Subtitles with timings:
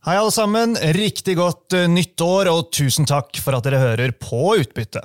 [0.00, 0.78] Hei, alle sammen.
[0.96, 5.02] Riktig godt eh, nytt år, og tusen takk for at dere hører på Utbytte.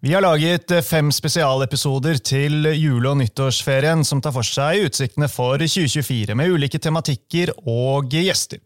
[0.00, 5.26] Vi har laget eh, fem spesialepisoder til jule- og nyttårsferien som tar for seg utsiktene
[5.26, 8.62] for 2024, med ulike tematikker og gjester.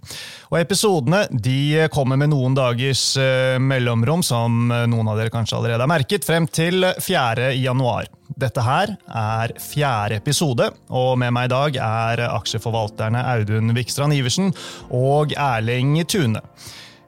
[0.51, 5.87] Og Episodene de kommer med noen dagers eh, mellomrom, som noen av dere kanskje allerede
[5.87, 7.55] har merket, frem til 4.
[7.63, 8.13] januar.
[8.37, 14.53] Dette her er fjerde episode, og med meg i dag er aksjeforvalterne Audun Vikstrand Iversen
[14.93, 16.45] og Erling Tune.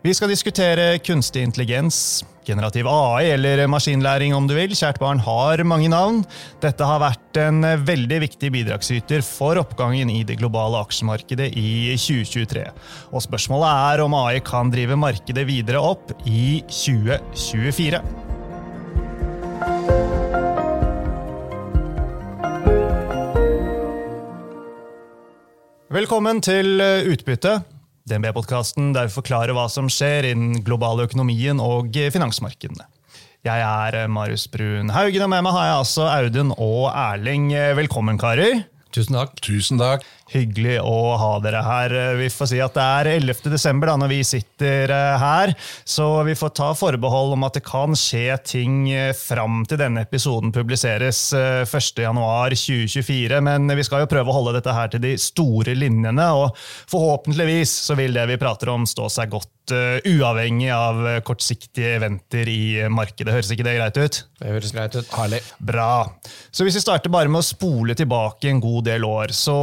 [0.04, 4.74] Vi skal diskutere kunstig intelligens, generativ AI eller maskinlæring om du vil.
[4.76, 6.22] Kjært barn har mange navn.
[6.62, 12.66] Dette har vært en veldig viktig bidragsyter for oppgangen i det globale aksjemarkedet i 2023.
[13.12, 18.02] Og spørsmålet er om AI kan drive markedet videre opp i 2024.
[25.94, 27.60] Velkommen til Utbytte,
[28.10, 32.84] DNB-podkasten der vi forklarer hva som skjer i den globale økonomien og finansmarkedene.
[33.44, 37.50] Jeg er eh, Marius Brun Haugen, og med meg har jeg altså Audun og Erling.
[37.52, 38.62] Eh, velkommen, karer.
[38.94, 39.34] Tusen takk.
[39.44, 40.04] Tusen takk.
[40.32, 41.92] Hyggelig å ha dere her.
[42.16, 43.50] Vi får si at det er 11.
[43.52, 45.52] desember da, når vi sitter eh, her,
[45.84, 50.04] så vi får ta forbehold om at det kan skje ting eh, fram til denne
[50.06, 53.36] episoden publiseres 1.1.2024.
[53.36, 56.56] Eh, Men vi skal jo prøve å holde dette her til de store linjene, og
[56.90, 59.50] forhåpentligvis så vil det vi prater om, stå seg godt
[60.04, 63.32] uavhengig av kortsiktige eventer i markedet.
[63.32, 64.18] Høres ikke det greit ut?
[64.36, 65.08] Det høres greit ut.
[65.16, 65.38] Herlig.
[65.56, 66.04] Bra.
[66.52, 69.56] Så hvis vi starter bare med å spole tilbake en god del år, så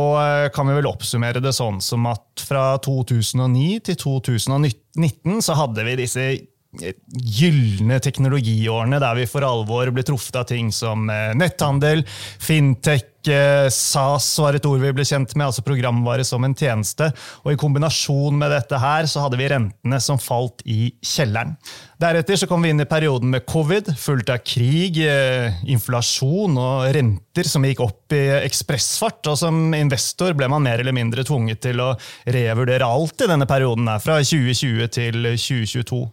[0.54, 6.00] kan vi vel oppsummere det sånn som at fra 2009 til 2019 så hadde vi
[6.00, 6.32] disse
[6.72, 12.06] gylne teknologiårene der vi for alvor ble truffet av ting som eh, netthandel,
[12.40, 17.12] fintech, eh, SAS var et ord vi ble kjent med, altså programvare som en tjeneste.
[17.46, 21.56] Og i kombinasjon med dette her så hadde vi rentene som falt i kjelleren.
[22.02, 26.88] Deretter så kom vi inn i perioden med covid, fulgt av krig, eh, inflasjon og
[26.96, 29.22] renter som gikk opp i ekspressfart.
[29.30, 31.92] Og som investor ble man mer eller mindre tvunget til å
[32.26, 36.06] revurdere alt i denne perioden, her, fra 2020 til 2022.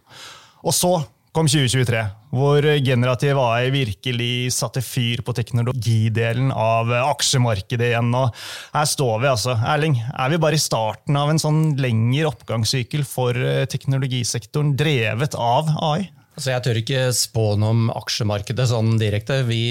[0.59, 0.93] Og så
[1.39, 1.99] kom 2023,
[2.35, 8.09] hvor generativ AI virkelig satte fyr på teknologidelen av aksjemarkedet igjen.
[8.17, 8.33] Og
[8.73, 9.53] her står vi, altså.
[9.71, 15.37] Erling, er vi bare i starten av en sånn lengre oppgangssykkel for eh, teknologisektoren, drevet
[15.39, 16.09] av AI?
[16.35, 19.39] Altså jeg tør ikke spå noe om aksjemarkedet sånn direkte.
[19.47, 19.61] Vi,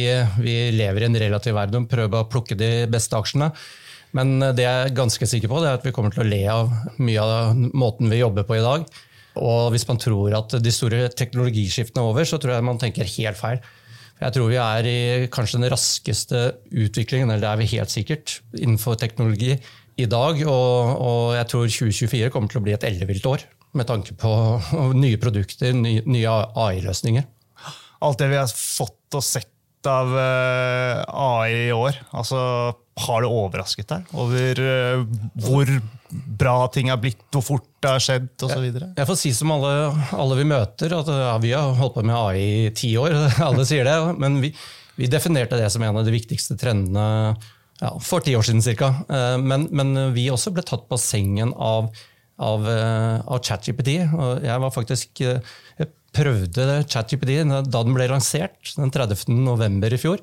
[0.40, 3.50] vi lever i en relativ verden og prøver å plukke de beste aksjene.
[4.16, 6.40] Men det jeg er ganske sikker på, det er at vi kommer til å le
[6.48, 8.88] av mye av måten vi jobber på i dag.
[9.40, 13.08] Og hvis man tror at de store teknologiskiftene er over, så tror jeg man tenker
[13.16, 13.60] helt feil.
[14.18, 16.40] Jeg tror vi er i kanskje den raskeste
[16.74, 19.52] utviklingen, eller det er vi helt sikkert, innenfor teknologi
[19.98, 20.42] i dag.
[20.42, 23.46] Og, og jeg tror 2024 kommer til å bli et ellevilt år
[23.78, 24.32] med tanke på
[25.04, 27.28] nye produkter, nye, nye AI-løsninger.
[28.06, 29.54] Alt det vi har fått og sett
[29.88, 32.40] av eh, AI i år, altså
[33.06, 35.02] har det overrasket deg over uh,
[35.44, 35.70] hvor
[36.10, 38.64] bra ting har blitt, hvor fort det har skjedd osv.?
[38.64, 39.72] Jeg, jeg får si som alle,
[40.16, 43.16] alle vi møter, at ja, vi har holdt på med AI i ti år.
[43.48, 44.52] alle sier det, Men vi,
[44.96, 47.06] vi, definerte det som en av de viktigste trendene
[47.78, 48.92] ja, for ti år siden ca.
[49.06, 51.92] Eh, men, men, vi også ble tatt på sengen av,
[52.40, 53.94] av, eh, av ChatGPT.
[54.00, 59.28] Jeg var faktisk jeg prøvde ChatGPT da den ble lansert den 30.
[59.44, 60.22] november i fjor.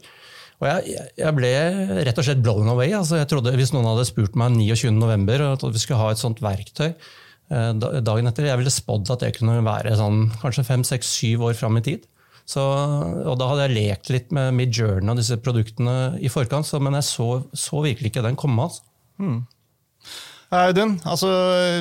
[0.62, 1.52] Og jeg, jeg, ble
[2.08, 2.94] rett og slett blown away.
[2.96, 5.46] Altså jeg trodde Hvis noen hadde spurt meg 29.11.
[5.52, 9.34] at vi skulle ha et sånt verktøy eh, dagen etter, jeg ville spådd at det
[9.36, 12.08] kunne være sånn, kanskje fem, seks, syv år fram i tid.
[12.46, 16.80] Så, og Da hadde jeg lekt litt med Midjourney og disse produktene i forkant, så,
[16.80, 18.70] men jeg så, så, virkelig ikke den komme.
[18.70, 18.86] altså.
[19.18, 19.44] Hmm.
[20.56, 21.30] Audun, altså,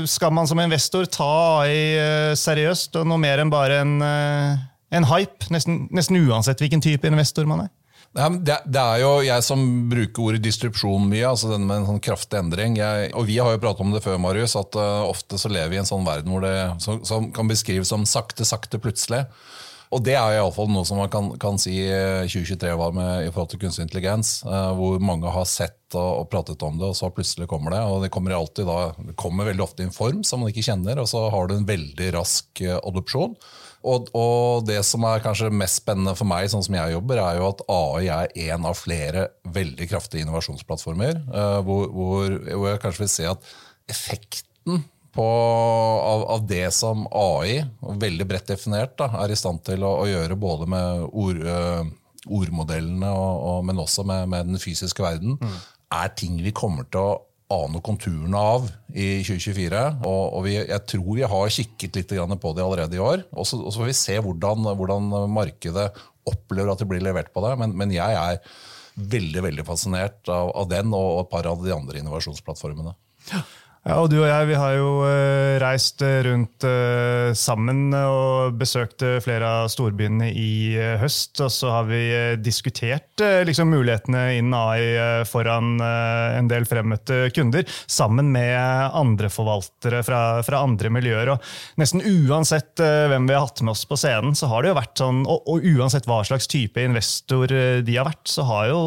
[0.09, 1.31] skal man som investor ta
[1.61, 4.63] AI eh, seriøst og noe mer enn bare en, eh,
[4.97, 5.53] en hype?
[5.53, 7.73] Nesten, nesten uansett hvilken type investor man er?
[8.15, 12.39] Det, er jo jeg som bruker ordet distrupsjon mye, altså denne med en sånn kraftig
[12.39, 12.77] endring.
[12.79, 15.73] Jeg, og Vi har jo pratet om det før, Marius, at uh, ofte så lever
[15.73, 16.55] vi i en sånn verden hvor det
[16.85, 19.25] som, kan beskrives som sakte, sakte, plutselig.
[19.95, 23.35] Og det er iallfall noe som man kan, kan si 2023 eh, var med i
[23.35, 24.37] forhold til kunstig intelligens.
[24.47, 27.83] Uh, hvor mange har sett og, og, pratet om det, og så plutselig kommer det.
[27.91, 28.79] Og det kommer alltid da,
[29.11, 31.59] det kommer veldig ofte i en form som man ikke kjenner, og så har du
[31.59, 33.35] en veldig rask adopsjon.
[33.85, 37.39] Og, og, det som er kanskje mest spennende for meg, sånn som jeg jobber, er
[37.39, 41.21] jo at AI er en av flere veldig kraftige innovasjonsplattformer.
[41.29, 43.51] Uh, hvor, hvor, hvor, jeg kanskje vil se at
[43.93, 47.61] effekten på, av, av, det som AI,
[48.05, 51.85] veldig bredt definert, da, er i stand til å, å gjøre både med ord, uh,
[52.25, 55.61] ordmodellene, og, og, men også med, med, den fysiske verden, mm.
[56.01, 57.15] er ting vi kommer til å
[57.53, 59.83] ane konturene av i 2024.
[60.07, 63.27] Og, og vi, jeg tror vi har kikket litt på det allerede i år.
[63.33, 65.91] Og så, og så får vi se hvordan, hvordan, markedet
[66.25, 67.53] opplever at det blir levert på det.
[67.61, 68.41] Men, men jeg er
[68.95, 72.95] veldig veldig fascinert av, av, den og et par av de andre innovasjonsplattformene.
[73.33, 73.43] Ja.
[73.85, 78.57] Ja, og Du og jeg vi har jo uh, reist eh, rundt uh, sammen og
[78.57, 80.73] besøkt flere av storbyene i
[81.03, 81.37] høst.
[81.45, 82.01] Og så har vi
[82.41, 88.57] diskutert liksom mulighetene innen AI foran en del fremmøtte kunder, sammen med
[88.97, 91.35] andre forvaltere fra, fra, andre miljøer.
[91.35, 94.79] Og nesten uansett hvem vi har hatt med oss på scenen, så har det jo
[94.79, 97.53] vært sånn, og, og uansett hva slags type investor
[97.85, 98.81] de har vært, så har jo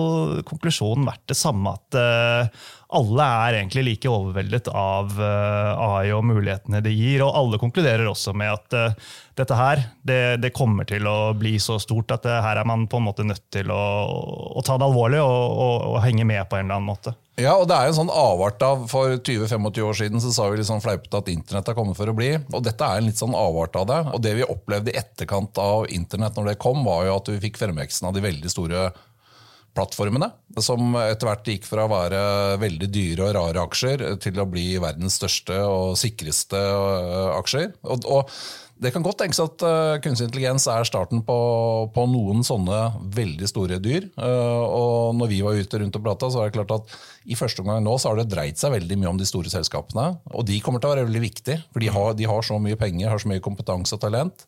[0.47, 1.77] konklusjonen vært det samme.
[1.77, 2.01] at
[2.95, 7.25] alle er egentlig like overveldet av eh, AI og mulighetene det gir.
[7.25, 11.57] Og alle konkluderer også med at uh, dette her det, det, kommer til å bli
[11.59, 13.81] så stort at uh, her er man på en måte nødt til å,
[14.55, 17.15] å ta det alvorlig og, og, og, henge med på en eller annen måte.
[17.37, 20.57] Ja, og det er en sånn avart av, For 20-25 år siden så sa vi
[20.57, 22.31] litt sånn fleipete at internett er kommet for å bli.
[22.49, 23.99] og Dette er en litt sånn avart av det.
[24.15, 27.43] og Det vi opplevde i etterkant av internett når det kom, var jo at vi
[27.49, 28.87] fikk fremveksten av de veldig store
[29.77, 32.21] plattformene, som etter hvert gikk fra å være
[32.61, 37.75] veldig dyre og rare aksjer til å bli verdens største og sikreste øh, aksjer.
[37.85, 38.33] Og, og
[38.77, 41.37] det kan godt tenkes at uh, kunstig intelligens er starten på,
[41.95, 42.81] på, noen sånne
[43.15, 44.05] veldig store dyr.
[44.19, 46.93] Uh, og når vi var ute rundt og prata, så er det klart at
[47.25, 50.11] i første omgang nå så har det dreid seg veldig mye om de store selskapene.
[50.29, 52.77] Og de kommer til å være veldig viktige, for de har, de har så mye
[52.77, 54.45] penger, har så mye kompetanse og talent.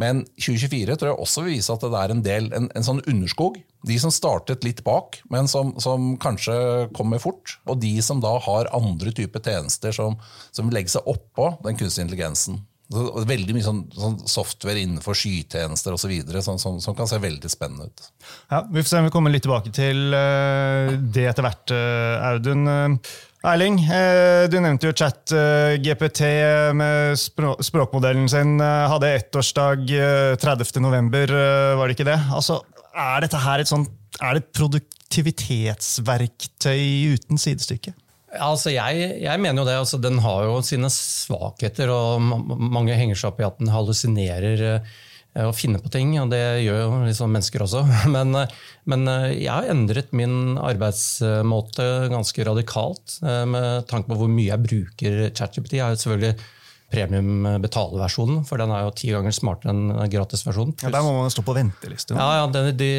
[0.00, 3.02] Men 2024 tror jeg også vil vise at det er en del, en, en sånn
[3.10, 3.58] underskog.
[3.86, 6.54] De som startet litt bak, men som, som, kanskje
[6.96, 7.58] kommer fort.
[7.68, 10.16] Og de som da har andre typer tjenester som,
[10.54, 12.62] som legger seg oppå den kunstige intelligensen.
[12.92, 16.12] Veldig mye sånn, sånn software innenfor skytjenester osv.
[16.44, 18.08] Sånn, som, som kan se veldig spennende ut.
[18.52, 22.32] Ja, Vi får se om vi kommer litt tilbake til uh, det etter hvert, uh,
[22.32, 22.64] Audun.
[23.42, 25.26] Erling, eh, du nevnte jo chat
[25.82, 26.30] GPT
[26.78, 28.54] med språkmodellen sin.
[28.62, 29.82] Eh, hadde ettårsdag
[30.38, 32.20] 30.11, eh, var det ikke det?
[32.30, 32.62] Altså,
[32.94, 33.90] er dette her et sånt,
[34.20, 36.82] er det et produktivitetsverktøy
[37.16, 37.90] uten sidestykke?
[38.38, 38.92] Altså, jeg,
[39.24, 39.74] jeg, mener jo det.
[39.80, 44.62] Altså, den har jo sine svakheter, og mange henger seg opp i at den hallusinerer
[44.62, 44.78] Eh,
[45.40, 47.82] å finne på ting, og det gjør jo liksom mennesker også.
[48.14, 54.30] Men, eh, men, eh, jeg har endret min arbeidsmåte ganske radikalt med tanke på hvor
[54.30, 55.78] mye jeg bruker ChatGPT.
[55.78, 56.48] Jeg har jo selvfølgelig
[56.92, 60.74] premium betaleversjonen, for den er jo ti ganger smartere enn gratisversjonen.
[60.82, 62.18] Ja, Der må man stå på venteliste.
[62.18, 62.90] Ja, ja de,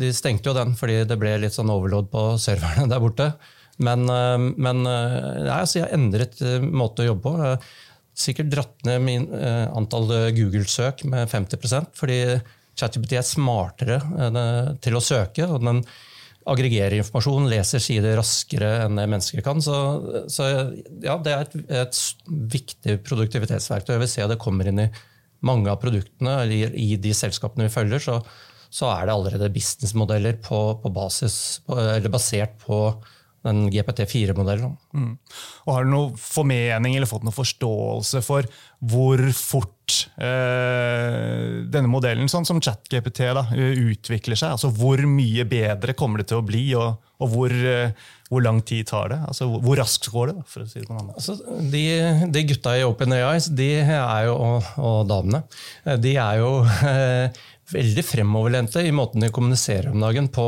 [0.00, 3.30] de, stengte jo den fordi det ble litt sånn overload på serverne der borte.
[3.76, 4.08] Men,
[4.56, 7.56] men ja, altså jeg har endret måte å jobbe på
[8.16, 12.20] sikkert dratt ned min, eh, antall Google-søk med 50% fordi
[12.76, 15.48] ChatGPT er smartere eh, til å søke.
[15.48, 15.82] og den
[16.46, 19.58] aggregerer informasjon, leser sider raskere enn det mennesker kan.
[19.62, 19.76] Så,
[20.30, 20.46] så
[21.02, 22.02] ja, det er et, et,
[22.54, 23.96] viktig produktivitetsverktøy.
[23.96, 24.90] Jeg vil se at det kommer inn i
[25.46, 28.20] mange av produktene, eller i de selskapene vi følger, så,
[28.70, 31.36] så er det allerede businessmodeller på, på basis,
[31.66, 31.80] på,
[32.14, 32.80] basert på
[33.46, 34.76] den GPT4-modellen.
[34.94, 35.12] Mm.
[35.66, 38.48] Og Har du noen formening eller fått noen forståelse for
[38.86, 44.56] hvor fort eh, denne modellen, sånn som ChatGPT, da, utvikler seg?
[44.56, 47.96] Altså Hvor mye bedre kommer det til å bli, og, og hvor, eh,
[48.28, 49.20] hvor, lang tid tar det?
[49.30, 50.38] Altså Hvor raskt går det?
[50.52, 51.38] for å si det på en annen altså,
[51.72, 51.84] de,
[52.34, 55.44] de, gutta i OpenAI de er jo, og, og damene
[56.02, 56.50] de er jo
[56.92, 60.46] eh, veldig fremoverlente i måten de kommuniserer om dagen på,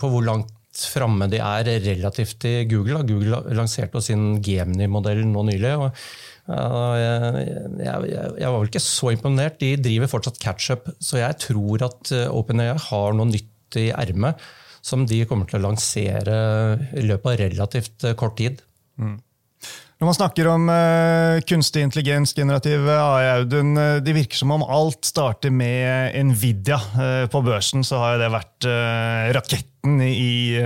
[0.00, 0.53] på hvor langt
[0.90, 3.02] framme de er relativt til Google.
[3.06, 5.72] Google lanserte sin Gemini-modell nå nylig.
[5.78, 5.98] og
[7.80, 9.60] jeg, var vel ikke så imponert.
[9.62, 14.42] De driver fortsatt catch-up, så jeg tror at eh, OpenAI har noe nytt i ermet
[14.84, 16.34] som de kommer til å lansere
[16.92, 18.60] i løpet av relativt eh, kort tid.
[19.00, 19.16] Mm.
[20.02, 24.64] Når man snakker om uh, kunstig intelligens, generativ AI, Audun, uh, det virker som om
[24.66, 26.80] alt starter med Nvidia.
[26.96, 28.66] Uh, på børsen så har det vært
[29.36, 30.56] raketten i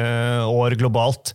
[0.49, 1.35] år globalt.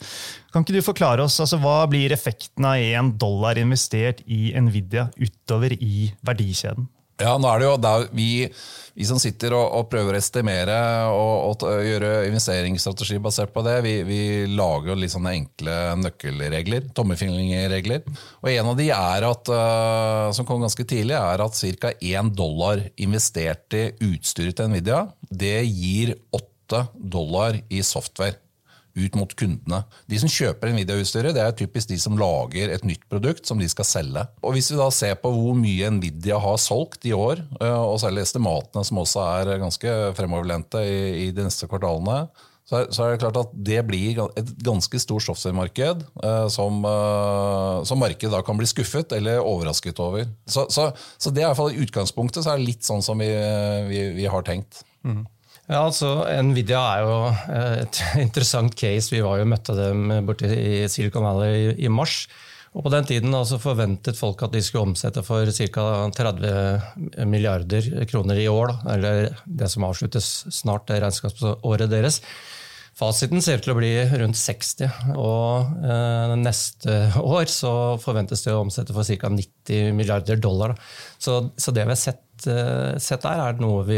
[0.53, 5.09] Kan ikke du forklare oss, altså, Hva blir effekten av én dollar investert i Nvidia
[5.19, 6.88] utover i verdikjeden?
[7.22, 8.27] Ja, nå er det jo der vi,
[8.98, 10.77] vi som sitter og, og, prøver å estimere
[11.13, 18.01] og, og, gjøre investeringsstrategi basert på det, vi, vi lager litt sånne enkle nøkkelregler, tommefingerregler.
[18.41, 21.93] Og en av de er at, uh, som kom ganske tidlig, er at ca.
[21.93, 28.39] 1 dollar investert i utstyret til Nvidia, det gir 8 dollar i software
[28.93, 29.81] ut mot kundene.
[30.09, 33.67] De som kjøper Nvidia-utstyret, det er typisk de som lager et nytt produkt som de
[33.71, 34.25] skal selge.
[34.43, 38.00] Og Hvis vi da ser på hvor mye Nvidia har solgt i år, eh, og
[38.03, 42.27] særlig estimatene som også er ganske fremoverlente i, de neste kvartalene,
[42.63, 47.83] så så er det klart at det blir et ganske stort software-marked eh, som, eh,
[47.89, 50.29] som markedet da kan bli skuffet eller overrasket over.
[50.45, 53.03] Så, så, så det er i hvert fall i utgangspunktet så er det litt sånn
[53.03, 53.33] som vi,
[53.89, 54.85] vi, vi har tenkt.
[55.03, 55.25] Mm.
[55.70, 57.20] Ja, altså Nvidia er jo
[57.84, 59.13] et interessant case.
[59.13, 62.25] Vi var jo møtte dem borte i Silicon Valley i, i mars.
[62.74, 65.86] Og På den tiden altså, forventet folk at de skulle omsette for ca.
[66.17, 68.74] 30 milliarder kroner i år.
[68.74, 72.20] Da, eller det som avsluttes snart, det regnskapsåret deres.
[72.93, 77.71] Fasiten ser ut til å bli rundt 60, og eh, neste år så
[78.01, 79.31] forventes det å omsette for ca.
[79.33, 80.75] 90 milliarder dollar.
[81.17, 83.97] Så, så, det vi har sett, eh, sett der, er noe vi,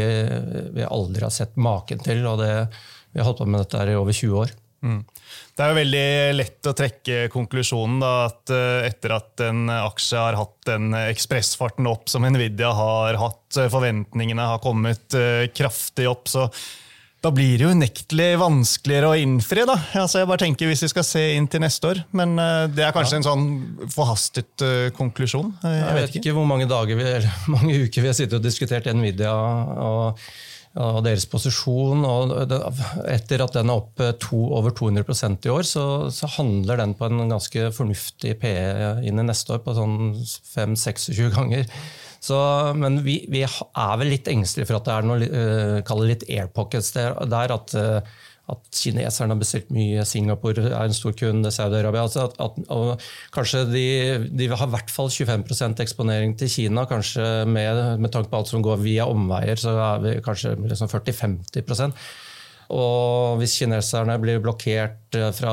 [0.78, 2.24] vi, aldri har sett maken til.
[2.24, 2.54] og det,
[3.12, 4.54] Vi har holdt på med dette i over 20 år.
[4.86, 5.02] Mm.
[5.56, 10.24] Det er jo veldig lett å trekke konklusjonen da, at eh, etter at en aksje
[10.24, 16.32] har hatt den ekspressfarten opp som Nvidia har hatt, forventningene har kommet eh, kraftig opp,
[16.32, 16.48] så
[17.26, 19.66] da blir det jo unektelig vanskeligere å innfri.
[19.68, 19.76] da.
[20.00, 22.02] Altså jeg bare tenker Hvis vi skal se inn til neste år.
[22.16, 22.36] Men
[22.72, 23.22] det er kanskje ja.
[23.22, 23.46] en sånn
[23.92, 24.66] forhastet
[24.96, 25.54] konklusjon.
[25.62, 26.22] Jeg, jeg vet ikke.
[26.24, 29.34] ikke hvor mange dager vi, eller mange uker vi har sittet og diskutert Nvidia.
[29.34, 30.26] og
[30.76, 32.04] og deres posisjon.
[32.04, 32.34] og
[33.08, 36.92] Etter at den er opp eh, to, over 200% i år, så, så, handler den
[36.98, 40.12] på en ganske fornuftig PE inn i neste år, på sånn
[40.52, 41.64] 5-26 ganger.
[42.20, 42.38] Så,
[42.78, 46.48] men vi, vi, er vel litt engstelige for at det er noe uh, litt air
[46.52, 47.18] pockets der.
[47.30, 52.28] der at uh, at kineserne har bestilt mye, Singapore er en stor kunde, Saudi-Arabia altså
[52.28, 52.36] at,
[52.70, 53.86] at, Kanskje de,
[54.30, 56.86] de har i hvert fall 25 eksponering til Kina.
[56.86, 60.92] kanskje med, med tanke på alt som går via omveier, så er vi kanskje liksom
[60.92, 61.92] 40-50
[62.74, 65.52] og hvis kineserne blir blokkert eh, fra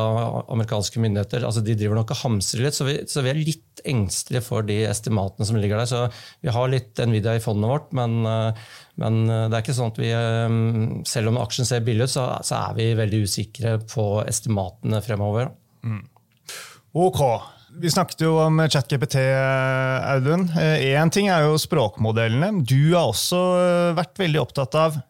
[0.50, 3.84] amerikanske myndigheter altså De driver nok og hamstrer litt, så vi, så vi, er litt
[3.90, 5.90] engstelige for de estimatene som ligger der.
[5.90, 6.02] Så
[6.42, 8.66] vi har litt Nvidia i fondet vårt, men, eh,
[9.04, 10.12] men eh, det er ikke sånn at vi
[11.10, 15.52] Selv om aksjen ser billig ut, så, så, er vi veldig usikre på estimatene fremover.
[15.86, 16.04] Mm.
[16.98, 17.22] Ok.
[17.82, 19.18] Vi snakket jo om ChatGPT,
[20.14, 20.46] Audun.
[20.54, 22.62] Én ting er jo språkmodellene.
[22.70, 23.40] Du har også
[23.98, 25.02] vært veldig opptatt av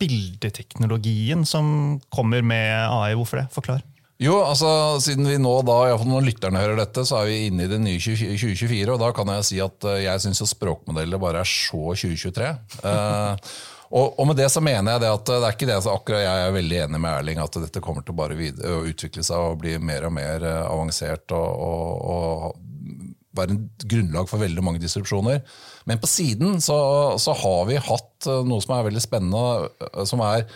[0.00, 3.14] bildeteknologien som kommer med AI.
[3.18, 3.48] Hvorfor det?
[3.54, 3.84] Forklar.
[4.20, 7.64] Jo, altså Siden vi nå da, iallfall når lytterne hører dette, så er vi inne
[7.64, 8.92] i det nye 2024.
[8.92, 12.50] Og da kan jeg si at eh, jeg syns språkmodeller bare er så 2023.
[12.90, 13.52] eh,
[13.90, 16.22] og, og, med det så mener jeg det at det er ikke det så akkurat
[16.22, 19.48] jeg er veldig enig med Erling at dette kommer til bare videre, å utvikle seg
[19.48, 22.69] og bli mer og mer eh, avansert og, og, og
[23.36, 25.40] være en grunnlag for veldig mange disrupsjoner.
[25.88, 26.80] Men på siden så,
[27.22, 30.46] så, har vi hatt eh, noe som er veldig spennende, eh, som er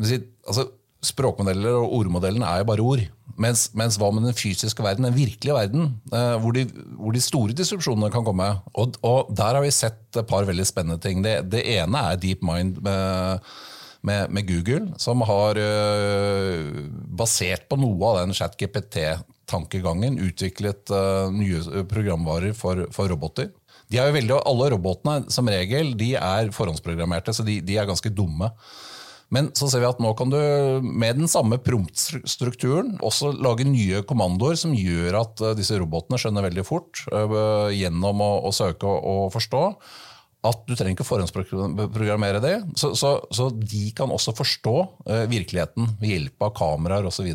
[0.00, 3.02] altså, Språkmodeller og ordmodellene er jo bare ord.
[3.40, 6.66] Mens, mens, hva med den fysiske verden, den virkelige verden, eh, hvor, de,
[6.98, 8.50] hvor, de, store disrupsjonene kan komme?
[8.74, 11.24] Og, og, Der har vi sett et par veldig spennende ting.
[11.24, 13.48] Det, det ene er DeepMind med,
[14.04, 15.62] med, med, Google, som har
[17.16, 18.36] basert på noe av den
[19.50, 20.90] ChatGPT-tankegangen utviklet
[21.34, 23.50] nye programvarer for, for roboter.
[23.90, 28.52] Veldig, alle robotene som regel, de er forhåndsprogrammerte, så de, de, er ganske dumme.
[29.30, 30.38] Men så ser vi at nå kan du
[30.82, 36.48] med den samme promptstrukturen også lage nye kommandoer som gjør at eh, disse robotene skjønner
[36.48, 37.04] veldig fort,
[37.74, 39.62] gjennom å, å søke og, forstå,
[40.50, 42.56] at du trenger ikke forhåndsprogrammere det.
[42.78, 44.76] Så, så, så de kan også forstå
[45.30, 47.28] virkeligheten ved hjelp av kameraer osv.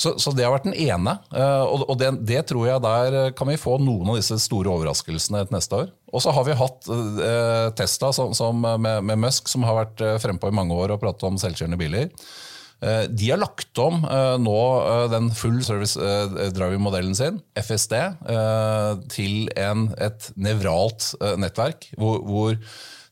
[0.00, 1.12] Så, så, det har vært den ene.
[1.68, 5.42] Og, og det, det, tror jeg der kan vi få noen av disse store overraskelsene
[5.44, 5.90] til neste år.
[6.08, 10.00] Og så har vi hatt eh, Testa som, som med, med, Musk, som har vært
[10.04, 12.08] eh, frempå i mange år og pratet om selvkjørende biler.
[12.80, 13.98] De har lagt om
[14.40, 14.60] nå
[15.12, 16.00] den full service
[16.56, 17.92] driving-modellen sin, FSD,
[19.12, 21.90] til en, et nevralt nettverk.
[22.00, 22.56] hvor, hvor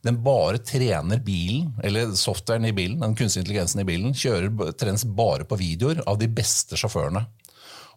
[0.07, 5.05] den bare trener bilen, eller softwaren i bilen, den kunstige intelligensen i bilen, kjører, trenes
[5.05, 7.25] bare på videoer av de beste sjåførene.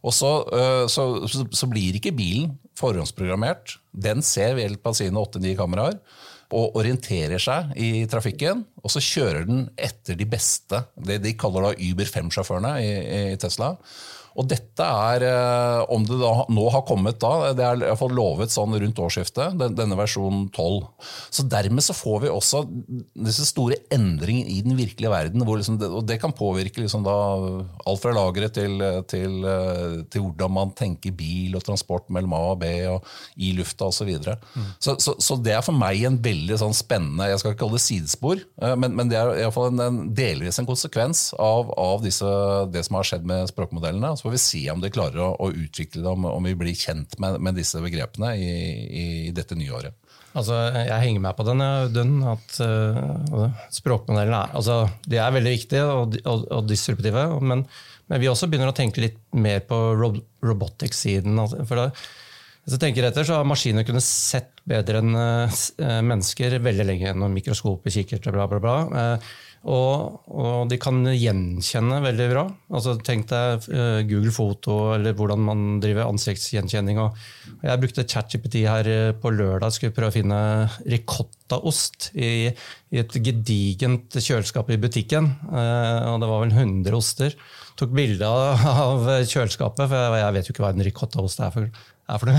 [0.01, 3.77] Og så, øh, så, så, så blir ikke bilen forhåndsprogrammert.
[3.93, 5.99] Den ser ved hjelp av sine åtte-ni kameraer
[6.51, 8.65] og orienterer seg i trafikken.
[8.81, 12.89] Og så kjører den etter de beste, det de kaller da Uber 5-sjåførene i,
[13.33, 13.75] i Tesla.
[14.39, 17.99] Og dette er, eh, om det da, nå har kommet da, det er i hvert
[17.99, 20.85] fall lovet sånn rundt årsskiftet, denne versjonen 12.
[21.35, 22.63] Så dermed så får vi også
[23.27, 25.43] disse store endringene i den virkelige verden.
[25.43, 27.15] Liksom det, og det kan påvirke liksom da,
[27.83, 28.79] alt fra lageret til,
[29.11, 33.51] til, eh, til, hvordan man tenker bil og transport mellom A og B og i
[33.57, 34.13] lufta osv.
[34.21, 34.71] Så, mm.
[34.79, 37.79] så, så, så det er for meg en veldig sånn spennende Jeg skal ikke kalle
[37.79, 41.31] det sidespor, eh, men, men det er i hvert fall en, en delvis en konsekvens
[41.39, 42.27] av, av disse,
[42.73, 45.49] det som har skjedd med språkmodellene Så får vi se om de klarer å, å
[45.51, 48.51] utvikle det, om, om, vi blir kjent med, med disse begrepene i,
[49.01, 49.97] i, dette nye året.
[50.37, 55.55] Altså, jeg henger meg på den, den at uh, språkmodellene er, altså, de er veldig
[55.57, 57.25] viktige og, og, og disruptive.
[57.43, 57.65] Men,
[58.07, 61.35] men, vi også begynner å tenke litt mer på robotics-siden.
[61.35, 61.89] Altså, for da,
[62.61, 65.61] hvis du tenker etter, så har maskiner kunnet sett bedre enn uh,
[66.05, 68.75] mennesker veldig lenge gjennom mikroskoper, kikkerter, bla, bla, bla.
[68.91, 72.43] Uh, og, og, de kan gjenkjenne veldig bra.
[72.73, 73.67] Altså, tenk deg
[74.09, 76.97] Google Foto eller hvordan man driver ansiktsgjenkjenning.
[77.61, 78.89] Jeg brukte ChatGPT her
[79.21, 80.41] på lørdag skulle prøve å finne
[80.89, 85.29] ricottaost i, i et gedigent kjøleskap i butikken.
[85.45, 87.37] Og det var vel 100 oster.
[87.77, 91.53] Tok bilde av kjøleskapet, for jeg vet jo ikke hva en ricottaost er.
[91.53, 91.69] for
[92.11, 92.37] er for det.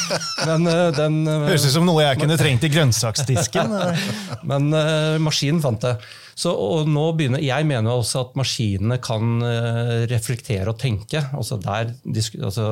[0.48, 3.76] Men, den, Høres ut som noe jeg kunne trengt i grønnsaksdisken.
[4.50, 5.96] Men uh, maskinen fant det.
[6.38, 6.52] Så,
[6.88, 11.20] nå begynner, Jeg mener også at maskinene kan uh, reflektere og tenke.
[11.36, 12.66] Altså Der altså,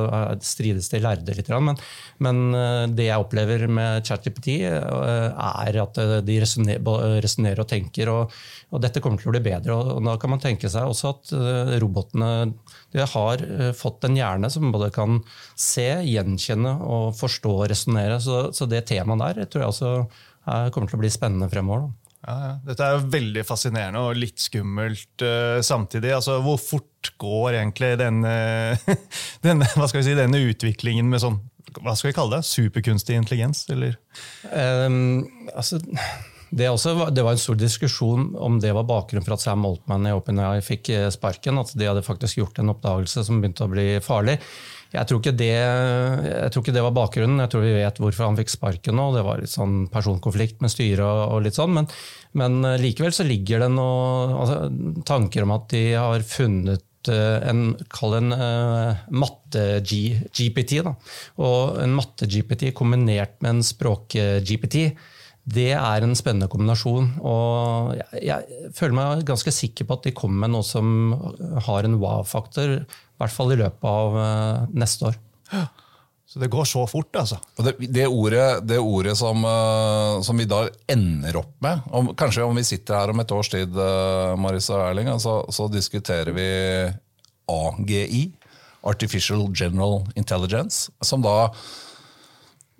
[0.45, 1.51] strides det lærde litt.
[1.51, 1.77] Men,
[2.19, 8.09] men uh, det jeg opplever med ChatGPT, er at de resonnerer og tenker.
[8.09, 8.35] Og,
[8.71, 9.77] og, dette kommer til å bli bedre.
[9.77, 11.33] Og da kan man tenke seg også at
[11.81, 12.31] robotene
[13.13, 13.45] har
[13.77, 15.21] fått en hjerne som både kan
[15.55, 18.19] se, gjenkjenne og forstå og resonnere.
[18.23, 21.85] Så, så, det temaet der tror jeg også kommer til å bli spennende fremover.
[21.85, 22.00] Da.
[22.21, 22.49] Ja, ja.
[22.67, 26.13] Dette er veldig fascinerende og litt skummelt uh, samtidig.
[26.13, 28.33] Altså, hvor fort går egentlig denne,
[29.45, 31.39] denne, si, denne, utviklingen med sånn
[31.79, 32.47] hva skal vi kalle det?
[32.49, 33.63] Superkunstig intelligens?
[33.71, 33.95] Eller?
[34.51, 35.23] Um,
[35.55, 35.79] altså,
[36.51, 40.09] det, også, det, var en stor diskusjon om det var bakgrunnen for at Sam Altman
[40.09, 41.61] i OpenAI fikk eh, sparken.
[41.61, 44.35] At de hadde faktisk gjort en oppdagelse som begynte å bli farlig.
[44.91, 47.39] Jeg tror, det, jeg tror, ikke det, var bakgrunnen.
[47.39, 49.07] Jeg tror vi vet hvorfor han fikk sparken nå.
[49.15, 51.77] Det var litt sånn personkonflikt med styret og, litt sånn.
[51.77, 51.87] Men,
[52.35, 54.57] men, eh, likevel så ligger det noen altså,
[55.07, 60.81] tanker om at de har funnet eh, en, kall en uh, matte-GPT.
[61.39, 64.83] Og en matte-GPT kombinert med en språk-GPT,
[65.49, 67.07] det er en spennende kombinasjon.
[67.25, 71.15] Og jeg, jeg, føler meg ganske sikker på at de kommer med noe som
[71.65, 72.81] har en wow-faktor i
[73.21, 75.17] hvert fall i løpet av uh, neste år.
[76.31, 77.41] Så det går så fort, altså.
[77.59, 80.61] Det, det, ordet, det ordet som, uh, som, vi da
[80.93, 84.79] ender opp med om, Kanskje om vi sitter her om et års tid, uh, Marisa
[84.87, 86.47] Erling, altså, så diskuterer vi
[87.51, 88.23] AGI,
[88.87, 91.51] Artificial General Intelligence, som da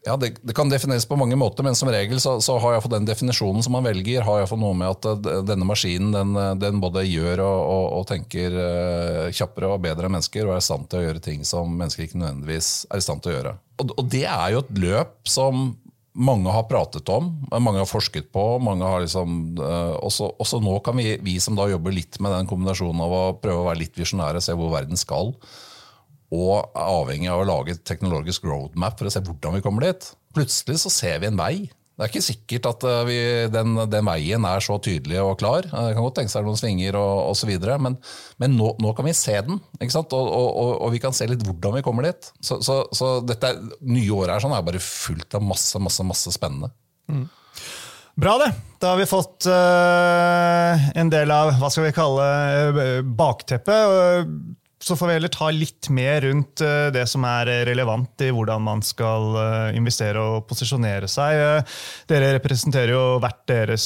[0.03, 2.89] ja, det, det, kan defineres på mange måter, men som regel så, så har jeg
[2.89, 6.55] den definisjonen som man velger, har jeg noe med at eh, denne maskinen den, eh,
[6.61, 10.63] den både gjør og, og, og tenker uh, kjappere og bedre enn mennesker, og er
[10.63, 13.37] i stand til å gjøre ting som mennesker ikke nødvendigvis er i stand til å
[13.37, 13.55] gjøre.
[13.83, 15.67] Og, og det er jo et løp som
[16.11, 18.45] mange har pratet om, mange har forsket på.
[18.59, 19.55] mange har liksom,
[20.03, 23.21] også, også, nå kan vi, vi som da jobber litt med den kombinasjonen av å
[23.39, 25.31] prøve å være litt visjonære, se hvor verden skal,
[26.31, 29.89] og er avhengig av å lage et teknologisk roadmap for å se hvordan vi kommer
[29.89, 30.09] dit.
[30.35, 31.55] Plutselig så ser vi en vei.
[32.01, 33.17] Det er ikke sikkert at eh, vi,
[33.53, 35.67] den, den, veien er så tydelig og klar.
[35.67, 37.51] Eh, det kan godt tenke seg noen svinger og osv.,
[37.83, 37.97] men,
[38.41, 39.59] men nå, nå, kan vi se den.
[39.59, 42.31] Og, og, og, og, vi kan se litt hvordan vi kommer dit.
[42.39, 43.53] Så, så, så dette
[43.85, 46.71] nye året er, sånn, er bare fullt av masse, masse, masse spennende.
[47.11, 47.27] Mm.
[48.21, 48.49] Bra, det.
[48.81, 52.25] Da har vi fått uh, en del av hva skal vi kalle
[52.73, 54.33] uh, bakteppet
[54.81, 58.63] så får vi heller ta litt mer rundt eh, det som er relevant i hvordan
[58.65, 61.37] man skal eh, investere og posisjonere seg.
[61.37, 63.85] Eh, dere representerer jo hvert deres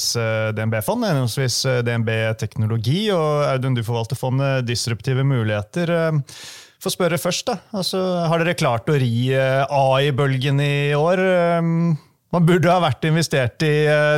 [0.55, 5.91] DNB-fond, henholdsvis DNB Teknologi og Audun, du forvalter fondet Disruptive muligheter.
[6.81, 7.57] Få spørre først, da.
[7.75, 11.21] Altså, har dere klart å ri AI-bølgen i år?
[12.35, 13.73] Man burde ha vært investert i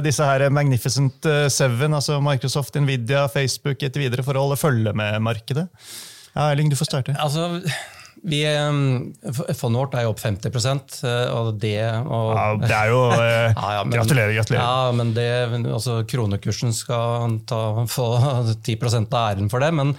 [0.06, 5.18] disse her Magnificent Seven, altså Microsoft, Nvidia, Facebook etter videre for å holde følge med
[5.26, 5.68] markedet.
[6.38, 7.16] Ja, Erling, du får starte.
[7.18, 7.62] Altså,
[8.28, 8.42] vi,
[9.58, 10.50] fondet vårt er jo opp 50
[11.08, 14.34] eh, og det og, ja, Det er jo eh, ja, ja, men, Gratulerer.
[14.38, 14.64] gratulerer.
[14.64, 15.28] Ja, men det,
[15.66, 18.08] altså, Kronekursen skal ta, få
[18.54, 19.72] 10% av æren for det.
[19.74, 19.96] Men,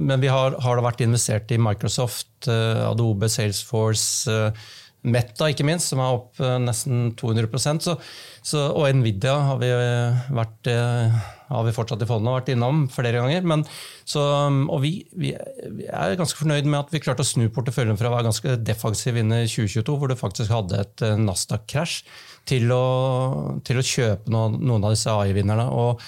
[0.00, 4.50] men vi har, har vært investert i Microsoft, eh, Adobe, Salesforce,
[5.06, 7.96] Meta ikke minst, som er opp nesten 200 så,
[8.42, 9.70] så, og Nvidia har vi,
[10.34, 10.70] vært,
[11.50, 13.46] har vi fortsatt i fondet vært innom flere ganger.
[13.46, 13.64] men
[14.06, 17.98] så, um, og vi, vi, er ganske fornøyd med at vi klarte å snu porteføljen
[17.98, 21.98] fra å være ganske defensiv inn i 2022, hvor det faktisk hadde et eh, Nasdaq-krasj,
[22.46, 22.70] til,
[23.66, 25.66] til, å kjøpe noen, noen av disse AI-vinnerne.
[25.74, 26.02] Og,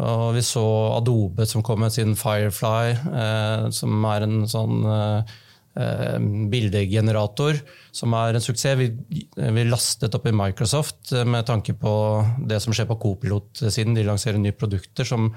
[0.00, 0.64] og, vi så
[0.96, 5.40] Adobe som kom med sin Firefly, eh, som er en sånn eh, eh,
[6.52, 7.56] bildegenerator,
[7.96, 8.76] som er en suksess.
[8.76, 8.90] Vi,
[9.36, 11.94] vi, lastet opp i Microsoft med tanke på
[12.48, 13.96] det som skjer på Copilot-siden.
[13.96, 15.30] De lanserer nye produkter som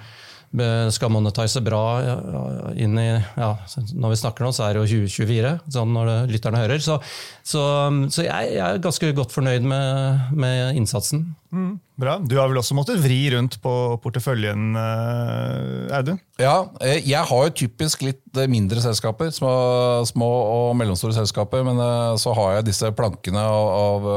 [0.93, 1.81] skal monetise bra
[2.79, 3.49] inn i ja,
[3.91, 6.83] Når vi snakker nå, så er det jo 2024, sånn når det, lytterne hører.
[6.83, 6.99] Så,
[7.43, 7.63] så,
[8.13, 11.25] så jeg, jeg, er ganske godt fornøyd med, med innsatsen.
[11.55, 12.17] Mm, bra.
[12.19, 13.71] Du har vel også måttet vri rundt på
[14.03, 16.17] porteføljen, eh, Audun?
[16.41, 19.51] Ja, eh, jeg har jo typisk litt eh, mindre selskaper, små,
[20.09, 21.63] små og mellomstore selskaper.
[21.63, 21.79] Men
[22.19, 24.07] så har jeg disse plankene av,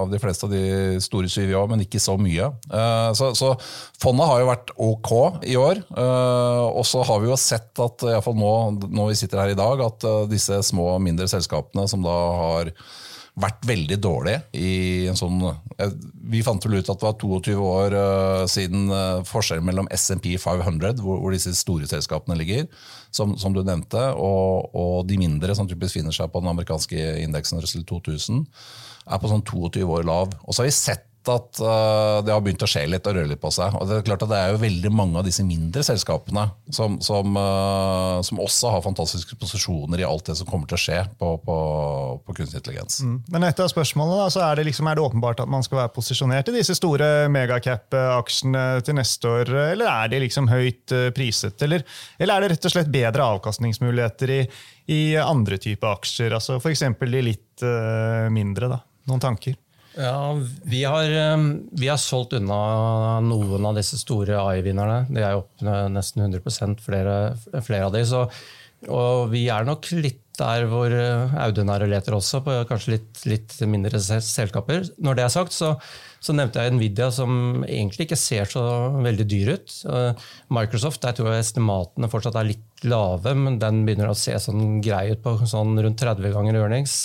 [0.00, 2.48] av de fleste av de store syv år, men ikke så mye.
[3.18, 3.52] Så, så
[4.00, 5.12] fondet har jo vært ok
[5.50, 5.82] i år.
[5.92, 8.54] Og så har vi jo sett at iallfall nå
[8.86, 12.72] når vi sitter her i dag, at disse små og mindre selskapene som da har
[13.40, 15.40] vært veldig dårlig i en sånn
[16.28, 20.34] Vi fant vel ut at det var 22 år uh, siden uh, forskjellen mellom SMP
[20.40, 22.66] 500, hvor, hvor, disse store selskapene ligger,
[23.14, 27.08] som, som du nevnte, og, og, de mindre, som typisk finner seg på den amerikanske
[27.24, 28.44] indeksen Russell 2000,
[29.08, 30.34] er på sånn 22 år lav.
[30.44, 33.30] Og så har vi sett at uh, det har begynt å skje litt og røre
[33.30, 33.74] litt på seg.
[33.78, 36.98] Og Det er klart at det er jo veldig mange av disse mindre selskapene som,
[37.04, 41.02] som, uh, som også har fantastiske posisjoner i alt det som kommer til å skje
[41.20, 41.58] på, på,
[42.24, 43.00] på kunstig intelligens.
[43.04, 43.18] Mm.
[43.34, 45.94] Men etter spørsmålet da, så er det, liksom, er det åpenbart at man skal være
[45.98, 51.56] posisjonert i disse store megacap-aksjene til neste år, eller er de liksom høyt uh, priset?
[51.66, 51.86] Eller,
[52.18, 54.42] eller, er det rett og slett bedre avkastningsmuligheter i,
[54.94, 56.84] i andre typer aksjer, altså f.eks.
[56.98, 57.64] de litt
[58.32, 58.68] mindre?
[58.70, 58.78] da?
[59.08, 59.56] Noen tanker?
[59.98, 65.00] Ja, vi har, um, vi har, solgt unna noen av disse store AI-vinnerne.
[65.10, 67.18] De er opp nesten 100% flere,
[67.66, 68.04] flere av de.
[68.06, 68.22] Så,
[68.86, 72.94] og vi er nok litt der hvor uh, Audun er og leter også, på kanskje
[72.94, 74.86] litt, litt mindre selskaper.
[75.02, 75.74] Når det er sagt, så,
[76.22, 78.62] så, nevnte jeg Nvidia, som egentlig ikke ser så
[79.02, 79.78] veldig dyr ut.
[79.82, 84.38] Uh, Microsoft, der tror jeg estimatene fortsatt er litt lave, men den begynner å se
[84.38, 87.00] sånn grei ut på sånn rundt 30 ganger earnings.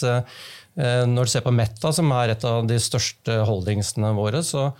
[0.79, 4.71] Eh, når du ser på Meta, som er et av de største holdingsene våre, så,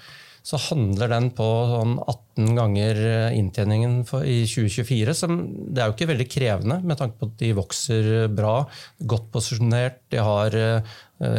[0.44, 3.00] så handler den på sånn 18 ganger
[3.38, 5.14] inntjeningen inntjeningen i 2024.
[5.16, 5.38] Som,
[5.70, 8.56] det er jo ikke veldig krevende, med tanke på at de vokser bra,
[8.98, 10.02] godt posisjonert.
[10.12, 10.98] De har eh,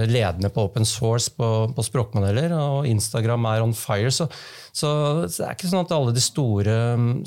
[0.09, 4.14] ledende på open source på, på språkmodeller, og Instagram er on fire.
[4.14, 4.29] Så,
[4.71, 4.95] så,
[5.27, 6.79] så, det er ikke sånn at alle de store,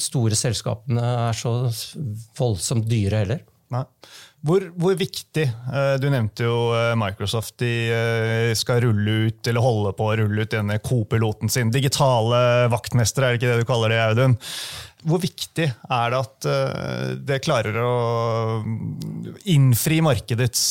[0.01, 1.57] store selskapene er så
[2.39, 3.45] voldsomt dyre heller.
[3.75, 3.83] Nei.
[4.45, 7.57] Hvor, hvor, viktig eh, Du nevnte jo eh, Microsoft.
[7.63, 11.71] De eh, skal rulle ut, eller holde på å rulle ut denne co-piloten sin.
[11.73, 14.37] Digitale vaktmester, er det ikke det du kaller det, Audun?
[15.07, 16.45] Hvor viktig er det at
[17.29, 17.91] det klarer å
[19.47, 20.63] innfri markedets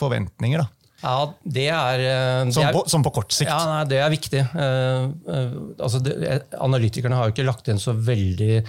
[0.00, 0.64] forventninger?
[0.64, 0.66] da?
[1.04, 2.02] Ja, det er,
[2.48, 3.52] det som, på, som, på, kort sikt?
[3.52, 4.42] Ja, nei, Det er viktig.
[4.56, 8.64] altså, det, analytikerne har jo ikke lagt inn så veldig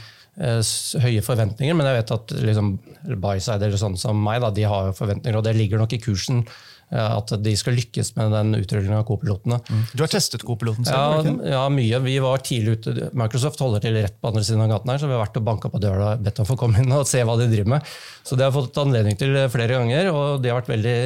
[1.04, 2.74] høye forventninger, men jeg vet at liksom,
[3.22, 6.42] Byside eller sånne som meg, da, de har forventninger, og det ligger nok i kursen
[6.44, 9.62] Eh, at de skal lykkes med den utrullingen av co-pilotene.
[9.64, 9.84] Mm.
[9.94, 11.30] Du har testet co-piloten selv?
[11.46, 12.02] Ja, ja, mye.
[12.04, 13.10] Vi var tidlig ute.
[13.18, 15.48] Microsoft holder til rett på andre siden av gaten her, så vi har vært og
[15.48, 17.92] banka på døra og bedt dem få komme inn og se hva de driver med.
[18.28, 20.98] Så det har jeg fått anledning til flere ganger, og de har vært veldig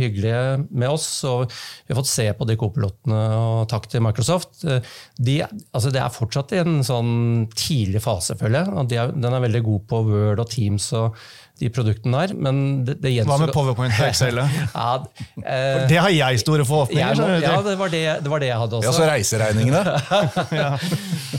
[0.00, 1.08] hyggelige med oss.
[1.28, 4.62] og Vi har fått se på de co-pilotene, og takk til Microsoft.
[4.64, 5.40] Eh, de,
[5.72, 8.88] altså det er fortsatt i en sånn tidlig fase, føler jeg.
[8.92, 10.92] De den er veldig god på Word og Teams.
[10.96, 11.16] og
[11.62, 12.34] de produktene der.
[12.46, 14.40] Men det, det Hva med PowerPoint og Excel?
[14.42, 14.88] ja,
[15.42, 17.44] eh, det har jeg store forhåpninger til.
[17.44, 18.90] Ja, det var det, det var det, jeg hadde også.
[18.90, 19.82] Ja, Så reiseregningene?
[20.62, 20.70] ja.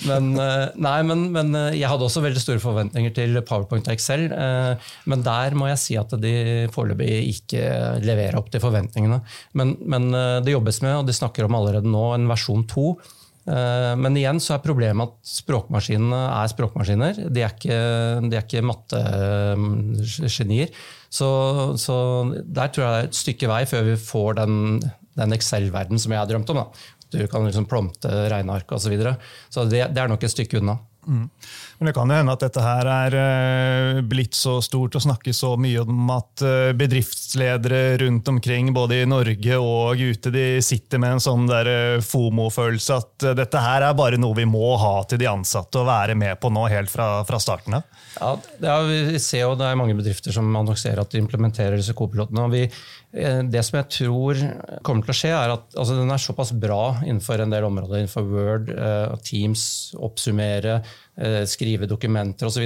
[0.10, 3.96] men, eh, nei, men, men, eh, jeg hadde også veldig store forventninger til PowerPoint og
[3.96, 4.30] Excel.
[4.32, 6.36] Eh, men der må jeg si at de
[6.74, 7.66] foreløpig ikke
[8.04, 9.20] leverer opp til forventningene.
[9.60, 10.10] Men, men
[10.46, 14.40] det jobbes med, og de snakker om allerede nå, en versjon 2 Eh, men igjen
[14.40, 17.18] så er problemet at språkmaskinene er språkmaskiner.
[17.28, 17.80] De er ikke,
[18.24, 20.72] de er ikke mattegenier.
[21.14, 21.28] Så,
[21.78, 21.96] så,
[22.46, 24.54] der tror jeg det er et stykke vei før vi får den,
[25.20, 26.64] den Excel-verdenen som jeg har drømt om.
[26.64, 26.88] Da.
[27.14, 28.88] Du kan liksom plomte regneark osv.
[28.88, 29.14] Så, videre.
[29.52, 30.80] så det, det er nok et stykke unna.
[31.08, 31.30] Mm.
[31.78, 35.42] Men det kan jo hende at dette her er eh, blitt så stort og snakkes
[35.44, 41.02] så mye om at eh, bedriftsledere rundt omkring, både i Norge og ute, de sitter
[41.04, 45.22] med en sånn eh, FOMO-følelse at dette her er bare noe vi må ha til
[45.22, 48.02] de ansatte og være med på nå helt fra, fra starten av.
[48.14, 51.96] Ja, er, vi ser jo det er mange bedrifter som annonserer at de implementerer disse
[51.98, 52.46] co-pilotene.
[52.46, 52.68] og vi,
[53.14, 54.40] Det som jeg tror
[54.82, 58.00] kommer til å skje, er at altså, den er såpass bra innenfor en del områder.
[58.02, 58.72] Innenfor Word,
[59.28, 59.66] Teams,
[60.02, 60.80] oppsummere,
[61.22, 62.66] eh, skrive dokumenter osv.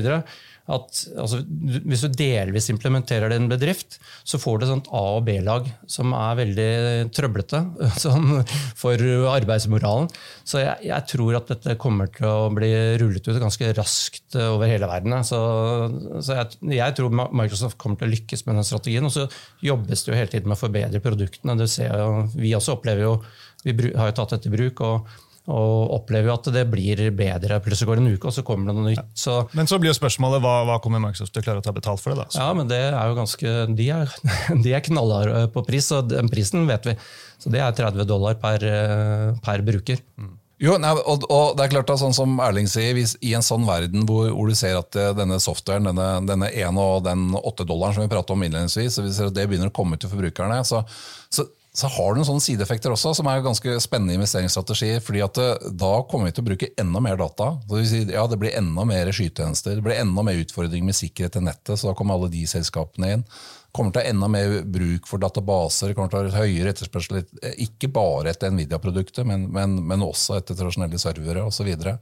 [0.67, 1.39] At altså,
[1.87, 5.23] Hvis du delvis implementerer det i en bedrift, så får du et sånt A- og
[5.27, 6.71] B-lag som er veldig
[7.15, 7.61] trøblete
[8.03, 8.41] sånn,
[8.75, 10.09] for arbeidsmoralen.
[10.47, 14.67] Så jeg, jeg, tror at dette kommer til å bli rullet ut ganske raskt over
[14.67, 15.15] hele verden.
[15.27, 15.39] Så,
[16.19, 19.07] så jeg, jeg, tror Microsoft kommer til å lykkes med den strategien.
[19.07, 19.27] Og så
[19.63, 21.55] jobbes det jo hele tiden med å forbedre produktene.
[21.59, 23.15] Du ser jo, vi også opplever jo,
[23.63, 24.83] vi har jo tatt dette i bruk.
[24.83, 25.07] og
[25.47, 27.61] og opplever jo at det blir bedre.
[27.63, 29.13] Plutselig går det en uke, og så kommer det noe nytt.
[29.15, 31.71] Så, men så blir jo spørsmålet hva, hva kommer Microsoft til å klare å ta
[31.75, 32.25] betalt for det?
[32.25, 32.27] da?
[32.33, 32.41] Så.
[32.41, 34.11] Ja, men det er jo ganske, De er,
[34.65, 36.97] de er knallharde på pris, og den prisen vet vi.
[37.39, 38.65] Så det er 30 dollar per,
[39.45, 40.03] per bruker.
[40.19, 40.35] Mm.
[40.57, 43.45] Jo, nei, og, og, det er klart at sånn som Erling sier, hvis, I en
[43.45, 47.63] sånn verden hvor, hvor, du ser at denne softwaren, denne, denne ene og den åtte
[47.67, 50.09] dollaren som vi pratet om innledningsvis, så vi ser at det begynner å komme til
[50.09, 50.81] forbrukerne, så,
[51.29, 51.45] så,
[51.77, 55.01] så har du noen sideeffekter også, som er ganske spennende investeringsstrategier.
[55.03, 57.51] fordi at eh, Da kommer vi til å bruke enda mer data.
[57.69, 61.37] Det, si, ja, det blir enda mer skytjenester, det blir enda mer utfordringer med sikkerhet
[61.37, 61.77] til nettet.
[61.77, 63.25] så Da kommer alle de selskapene inn.
[63.77, 67.21] kommer til å ha enda mer bruk for databaser, kommer til å ha høyere etterspørsel.
[67.61, 71.69] Ikke bare etter Nvidia-produktet, men, men, men, også etter tradisjonelle servere osv.
[71.77, 72.01] Og så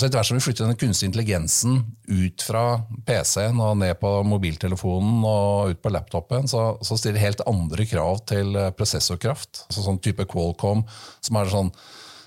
[0.00, 2.64] etter hvert som vi flytter den kunstige intelligensen ut fra
[3.04, 8.22] PC-en og ned på mobiltelefonen og ut på laptopen, så, så stiller helt andre krav
[8.30, 9.66] til prosessorkraft.
[9.68, 10.86] Altså sånn type Qualcomm,
[11.20, 11.72] som er sånn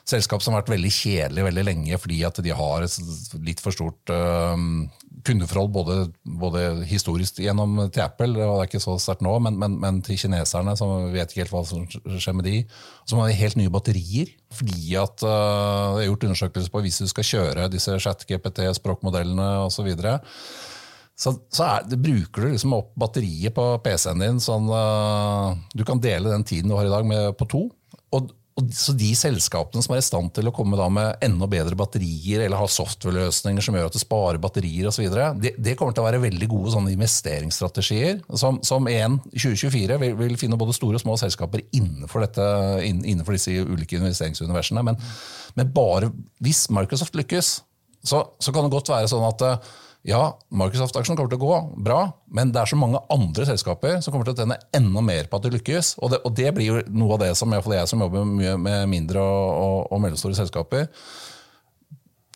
[0.05, 3.73] selskap som har vært veldig kjedelig veldig lenge fordi at de har et litt for
[3.73, 4.53] stort uh,
[5.25, 5.95] kundeforhold både,
[6.41, 10.01] både, historisk gjennom til Apple, og det er ikke så sterkt nå, men, men, men,
[10.05, 12.59] til kineserne, som vet ikke helt hva som skjer med de.
[13.09, 14.29] Som har helt nye batterier.
[14.55, 19.75] Fordi at uh, det er gjort undersøkelser på hvis du skal kjøre disse chat-GPT-språkmodellene osv.
[19.75, 20.15] Så, videre,
[21.19, 24.41] så, så er, det, bruker du liksom opp batteriet på PC-en din.
[24.43, 27.67] sånn uh, Du kan dele den tiden du har i dag, med, på to.
[28.15, 31.75] Og, og så De selskapene som er i stand til å komme med enda bedre
[31.75, 35.09] batterier eller ha software-løsninger som gjør at det sparer batterier osv.,
[35.41, 38.21] det, det kommer til å være veldig gode sånne investeringsstrategier.
[38.39, 42.47] Som, som en i 2024 vil, vil, finne både store og små selskaper innenfor, dette,
[42.87, 44.85] innenfor disse ulike investeringsuniversene.
[44.87, 45.03] Men,
[45.59, 47.57] men, bare hvis Microsoft lykkes,
[48.05, 49.43] så, så, kan det godt være sånn at
[50.05, 50.21] ja,
[50.53, 51.99] Microsoft-aksjen kommer til å gå bra,
[52.37, 55.39] men det er så mange andre selskaper som kommer til å tjene enda mer på
[55.39, 55.95] at det lykkes.
[55.97, 58.53] Og det, og det blir jo noe av det som jeg, jeg som jobber mye
[58.61, 60.91] med mindre og, og, og mellomstore selskaper,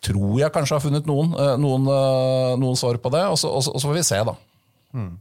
[0.02, 3.22] tror jeg kanskje har funnet noen, eh, noen, eh, noen svar på det.
[3.30, 4.34] Og så, og så, får vi se, da.
[4.94, 5.18] Mm.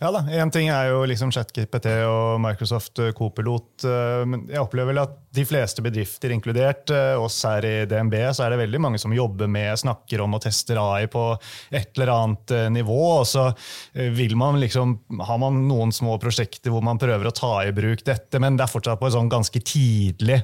[0.00, 3.84] Ja da, Én ting er jo liksom ChatGPT og Microsoft eh, Copilot.
[3.88, 8.16] Eh, men jeg opplever vel at de fleste bedrifter, inkludert eh, oss her i DNB,
[8.34, 11.24] så er det veldig mange som jobber med, snakker om og tester AI på
[11.70, 13.00] et eller annet nivå.
[13.20, 13.48] Og så
[13.94, 18.04] vil man liksom, har man noen små prosjekter hvor man prøver å ta i bruk
[18.06, 20.42] dette, men det er fortsatt på en sånn ganske tidlig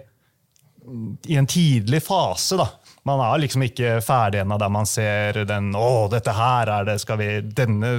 [1.28, 2.56] i en tidlig fase.
[2.56, 2.68] da.
[3.06, 6.98] Man er liksom ikke ferdig ennå der man ser den å, dette her er det,
[7.02, 7.96] skal vi, denne,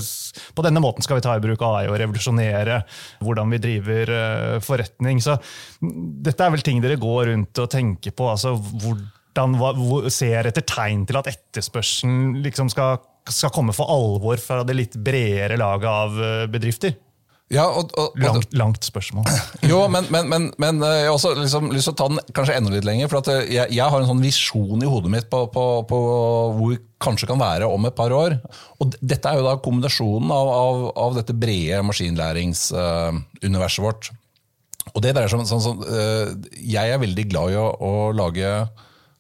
[0.56, 2.82] På denne måten skal vi ta i bruk AI og revolusjonere
[3.24, 5.22] hvordan vi driver uh, forretning.
[5.24, 5.38] Så
[5.80, 8.30] dette er vel ting dere går rundt og tenker på.
[8.32, 9.74] altså hvordan hva,
[10.12, 14.98] Ser etter tegn til at etterspørselen liksom skal, skal komme for alvor fra det litt
[15.00, 16.98] bredere laget av eh, bedrifter?
[17.50, 19.26] Ja, og, og, og, langt, langt, spørsmål.
[19.72, 22.22] jo, men, men, men, men, eh, jeg har også liksom, lyst til å ta den
[22.38, 23.10] kanskje enda litt lenger.
[23.10, 26.00] for eh, jeg, jeg, har en sånn visjon i hodet mitt på, på, på,
[26.60, 28.38] hvor vi kanskje kan være om et par år.
[28.78, 34.12] Og Dette er jo da kombinasjonen av, av, av dette brede maskinlæringsuniverset vårt.
[34.94, 36.30] Og det dreier seg om sånn, sånn, uh,
[36.66, 38.48] Jeg er veldig glad i å, å lage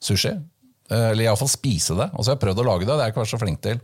[0.01, 0.31] sushi.
[0.89, 2.07] Eller iallfall spise det.
[2.13, 3.77] Altså, jeg har prøvd å lage det, det har jeg ikke vært så flink til.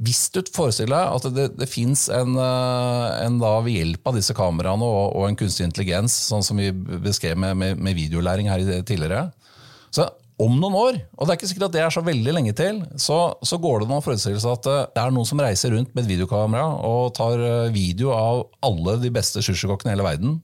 [0.00, 4.16] Hvis du forestiller deg at det, det fins en, eh, en da, ved hjelp av
[4.16, 8.48] disse kameraene og, og, en kunstig intelligens, sånn som vi beskrev med, med, med videolæring
[8.48, 9.28] her tidligere
[9.90, 10.06] så
[10.40, 12.78] om noen år, og det er ikke sikkert at det er så veldig lenge til,
[13.00, 15.74] så, så går det an å forestille seg at eh, det er noen som reiser
[15.74, 20.06] rundt med et videokamera og tar eh, video av alle de beste sushikokkene i hele
[20.06, 20.38] verden.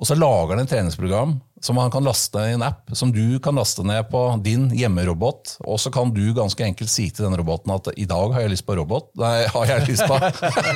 [0.00, 3.36] Og så lager han et treningsprogram som han kan laste i en app, som du
[3.44, 5.58] kan laste ned på din hjemmerobot.
[5.68, 8.54] Og så kan du ganske enkelt si til den roboten at i dag har jeg
[8.54, 9.10] lyst på robot.
[9.20, 10.16] Nei, har jeg lyst på,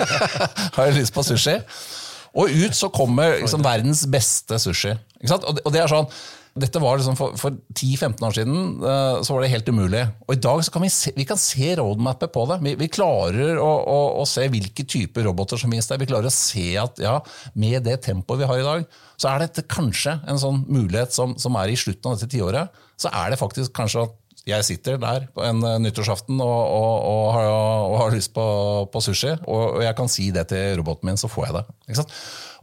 [0.77, 1.57] har jeg lyst på sushi?
[2.35, 4.93] Og ut så kommer liksom verdens beste sushi.
[5.33, 6.11] Og det er sånn,
[6.55, 10.03] dette var liksom For, for 10-15 år siden uh, så var det helt umulig.
[10.29, 12.61] Og i dag kan vi se, vi kan se roadmapet på det.
[12.63, 15.99] Vi, vi klarer å, å, å, se hvilke typer roboter som finnes der.
[16.03, 17.17] Vi klarer å se at ja,
[17.59, 18.85] med det tempoet vi har i dag,
[19.19, 22.85] så er dette kanskje en sånn mulighet som, som er i slutten av dette tiåret.
[23.03, 26.95] Så er det faktisk kanskje at jeg sitter der på en uh, nyttårsaften og, og,
[27.09, 28.45] og, har, og, har, lyst på,
[28.93, 31.65] på sushi, og, jeg kan si det til roboten min, så får jeg det.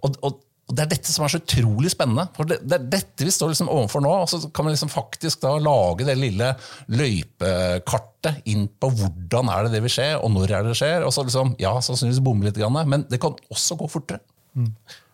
[0.05, 0.39] Og,
[0.71, 2.27] Og Det er dette som er så utrolig spennende.
[2.35, 4.13] for Det, det er dette vi står liksom overfor nå.
[4.23, 6.53] og Så kan vi liksom faktisk da lage det lille
[6.87, 11.05] løypekartet inn på hvordan er det det vil skje, og når er det det skjer.
[11.05, 14.23] og så liksom, Ja, sannsynligvis bomme litt, men det kan også gå fortere.
[14.55, 14.71] Mm.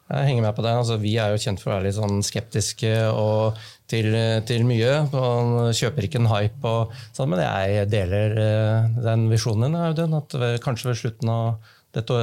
[0.08, 0.72] Jeg henger med på det.
[0.72, 2.92] Altså, vi er jo kjent for å være litt sånn skeptiske
[3.92, 4.14] til,
[4.48, 4.94] til, mye.
[5.12, 10.38] Man kjøper ikke en hype, og, sånn, men jeg deler eh, den visjonen Audun, at
[10.64, 12.22] kanskje ved slutten av dette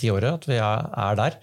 [0.00, 1.40] tiåret at vi er der.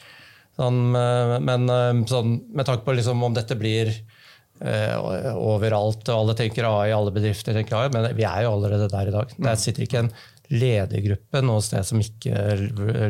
[0.59, 4.97] Sånn, eh, men eh, sånn, med tanke på liksom, om dette blir eh,
[5.31, 9.11] overalt, og alle tenker AI, alle bedrifter tenker AI, men vi er jo allerede der
[9.11, 9.31] i dag.
[9.39, 10.11] Der sitter ikke en
[10.49, 12.33] ledergruppe noe sted som ikke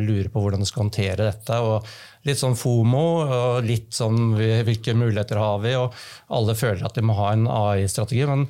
[0.03, 1.59] lurer på hvordan de skal håndtere dette.
[1.63, 1.87] og
[2.27, 5.95] Litt sånn FOMO, og litt sånn hvilke muligheter har vi, og
[6.35, 8.25] alle føler at de må ha en AI-strategi.
[8.27, 8.43] men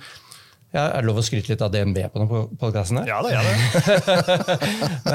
[0.70, 3.02] ja, er det lov å skryte litt av DNB på denne podkasten?
[3.10, 4.58] Ja, det er det.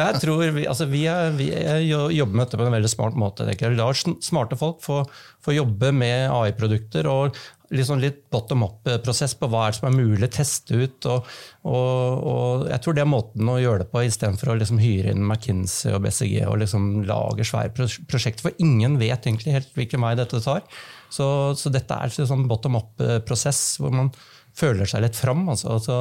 [0.01, 3.19] jeg tror vi, altså vi, er, vi er jobber med dette på en veldig smart
[3.19, 3.47] måte.
[3.53, 5.05] Jeg lar smarte folk få,
[5.45, 7.39] få jobbe med AI-produkter og
[7.75, 11.09] liksom litt bottom up-prosess på hva er som er mulig å teste ut.
[11.11, 11.31] Og,
[11.71, 15.15] og, og, jeg tror det er måten å gjøre det på, istedenfor å liksom hyre
[15.15, 17.73] inn McKinsey og BCG og liksom lage svære
[18.11, 18.49] prosjekter.
[18.49, 20.67] For ingen vet egentlig helt hvilken vei dette tar.
[21.15, 21.27] Så,
[21.59, 24.11] så dette er en sånn bottom up-prosess hvor man
[24.59, 25.47] føler seg litt fram.
[25.51, 25.79] Altså.
[25.83, 25.97] Så,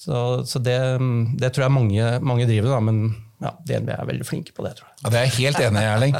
[0.00, 0.80] så, så det,
[1.38, 3.06] det, tror jeg mange, mange driver da, men
[3.42, 4.74] ja, DNB er veldig flinke på det.
[4.78, 4.96] tror jeg.
[5.02, 6.14] Ja, Det er jeg helt enig i, Erling.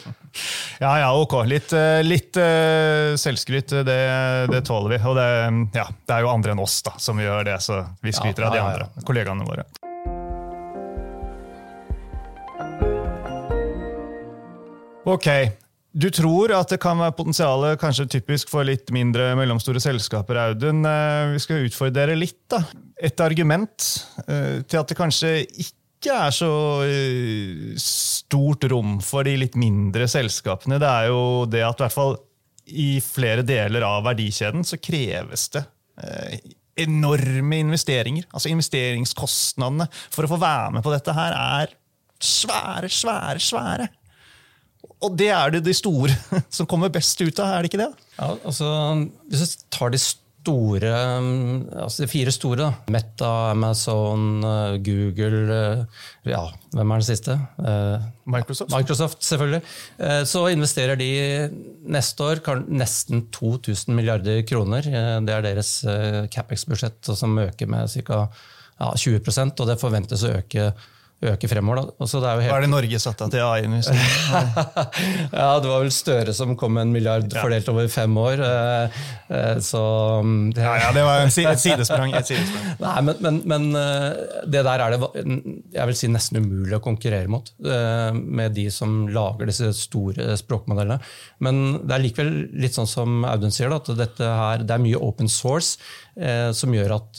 [0.84, 1.36] ja, ja, ok.
[1.48, 4.00] Litt, eh, litt uh, selvskryt, det,
[4.52, 5.00] det, tåler vi.
[5.06, 5.28] Og det,
[5.78, 8.50] ja, det, er jo andre enn oss da, som gjør det, så vi skryter ja,
[8.50, 9.68] av de andre kollegaene våre.
[15.06, 15.28] Ok,
[15.96, 20.84] du tror at det kan være potensialet kanskje typisk for litt mindre mellomstore selskaper, Audun.
[20.84, 22.42] Eh, vi skal utfordre dere litt.
[22.52, 22.60] da.
[23.00, 23.88] Et argument
[24.26, 25.32] eh, til at det kanskje
[25.64, 26.50] ikke er så
[26.84, 31.96] eh, stort rom for de litt mindre selskapene, det er jo det at i hvert
[31.96, 32.16] fall
[32.66, 35.62] i flere deler av verdikjeden så kreves det
[36.82, 38.26] enorme investeringer.
[38.34, 41.72] Altså Investeringskostnadene for å få være med på dette her er
[42.20, 43.86] svære, svære, svære.
[45.04, 46.14] Og det er det de store
[46.56, 47.90] som kommer best ut av, er det ikke det?
[48.16, 48.70] Ja, altså,
[49.30, 50.00] Hvis vi tar de
[50.46, 50.92] store,
[51.82, 52.92] altså de fire store, da.
[52.92, 57.36] Meta, Amazon, eh, Google eh, ja, Hvem er den siste?
[57.58, 58.72] Eh, Microsoft.
[58.72, 59.62] Microsoft, selvfølgelig.
[60.26, 61.10] Så investerer de
[61.88, 64.82] neste år nesten 2000 milliarder kroner.
[64.82, 65.78] Det er deres
[66.32, 68.26] Capex-budsjett, som øker med ca.
[68.76, 70.72] Ja, 20% og det forventes å øke
[71.24, 71.80] øke fremover.
[71.80, 71.94] Da.
[72.04, 72.52] Altså, det er, helt...
[72.52, 73.62] er det Norge satt av til AI?
[75.40, 78.42] ja, det var vel Støre som kom med en milliard fordelt over fem år.
[78.44, 78.98] Eh,
[79.32, 79.82] eh, så
[80.52, 80.60] det...
[80.60, 82.12] ja, ja, det var et sidesprang.
[82.18, 82.66] Et sidesprang.
[82.84, 85.00] Nei, men, men, men, eh, det der er det
[85.72, 90.98] jeg vil si nesten umulig å konkurrere mot med de som lager disse store språkmodellene.
[91.44, 94.84] Men det er likevel litt sånn som Audun sier, da, at dette her, det er
[94.84, 95.76] mye open source
[96.56, 97.18] som gjør at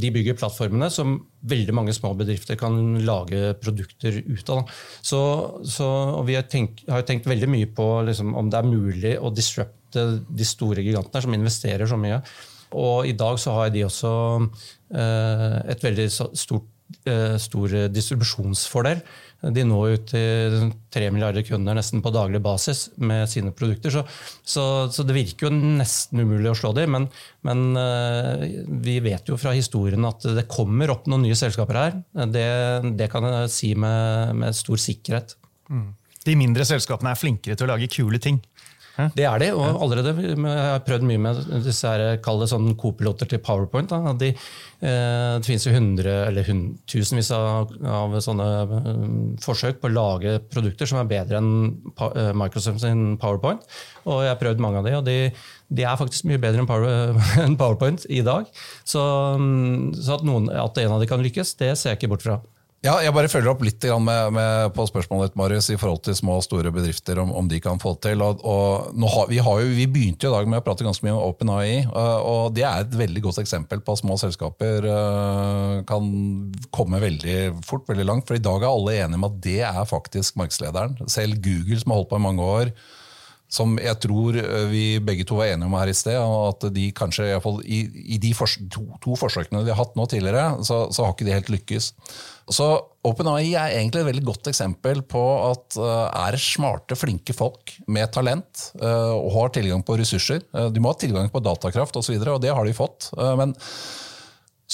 [0.00, 4.70] de bygger plattformene som veldig mange små bedrifter kan lage produkter ut av.
[5.04, 5.20] Så,
[5.68, 5.88] så,
[6.26, 10.06] vi har tenkt, har tenkt, veldig mye på liksom, om det er mulig å disrupte
[10.24, 12.22] de store gigantene som investerer så mye.
[12.74, 16.70] Og i dag så har de også eh, et veldig stort,
[17.06, 19.04] eh, stor distribusjonsfordel.
[19.52, 23.92] De når ut til tre milliarder kunder nesten på daglig basis med sine produkter.
[23.92, 24.04] Så,
[24.40, 27.08] så, så det virker jo nesten umulig å slå dem, men,
[27.44, 28.44] men uh,
[28.84, 31.98] vi vet jo fra historien at det kommer opp noen nye selskaper her.
[32.32, 32.48] Det,
[32.96, 35.36] det kan jeg si med, med stor sikkerhet.
[35.68, 35.90] Mm.
[36.24, 38.40] De mindre selskapene er flinkere til å lage kule ting.
[38.94, 42.76] Det er de, og allerede jeg har prøvd mye med disse her, kall det sånn
[42.78, 43.90] kopiloter til Powerpoint.
[43.90, 44.12] Da.
[44.20, 48.94] De, eh, det finnes jo hundre, eller hund, tusenvis av, av, sånne eh,
[49.42, 51.52] forsøk på å lage produkter som er bedre enn
[52.06, 53.66] eh, Microsoft sin Powerpoint.
[54.06, 55.18] Og jeg har prøvd mange av de, og de,
[55.74, 58.46] de er faktisk mye bedre enn, Power, enn PowerPoint i dag.
[58.86, 59.02] Så,
[59.40, 62.26] mm, så at, noen, at en av de kan lykkes, det ser jeg ikke bort
[62.26, 62.38] fra.
[62.84, 66.16] Ja, jeg bare følger opp litt med, med, på spørsmålet ditt, Marius, i forhold til
[66.18, 68.20] små og store bedrifter, om, om de kan få til.
[68.20, 71.06] Og, og har, vi, har jo, vi, begynte jo i dag med å prate ganske
[71.06, 75.78] mye om OpenAI, og det er et veldig godt eksempel på at små selskaper uh,
[75.88, 76.10] kan
[76.76, 78.28] komme veldig fort, veldig langt.
[78.28, 80.98] For i dag er alle enige om at det er faktisk markedslederen.
[81.08, 82.74] Selv Google, som har holdt på i mange år,
[83.54, 86.88] som jeg tror eh, vi begge to var enige om her i sted, at de
[86.96, 87.28] kanskje
[87.62, 87.80] i,
[88.16, 91.36] i, de to, to, forsøkene de har hatt nå tidligere, så, så har ikke de
[91.36, 91.92] helt lykkes.
[92.52, 92.66] Så
[93.04, 98.12] OpenAI er egentlig et veldig godt eksempel på at uh, er smarte, flinke folk med
[98.12, 100.42] talent uh, og har tilgang på ressurser.
[100.52, 102.76] Uh, de må ha tilgang på datakraft osv., og, så videre, og det har de
[102.76, 103.10] fått.
[103.40, 103.54] men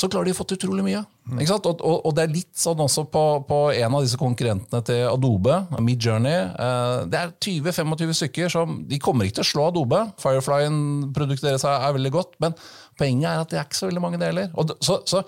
[0.00, 1.00] så klarer de å få til utrolig mye.
[1.34, 1.66] Ikke sant?
[1.66, 5.02] Og, og, og det er litt sånn også på, på en av disse konkurrentene til
[5.10, 6.36] Adobe, Midjourney.
[6.54, 10.04] Eh, det er 20-25 stykker som De kommer ikke til å slå Adobe.
[10.22, 12.54] Fireflyen-produktet deres er, er veldig godt, men
[13.00, 14.52] poenget er at det er ikke så veldig mange deler.
[14.54, 15.24] Og, det- så, så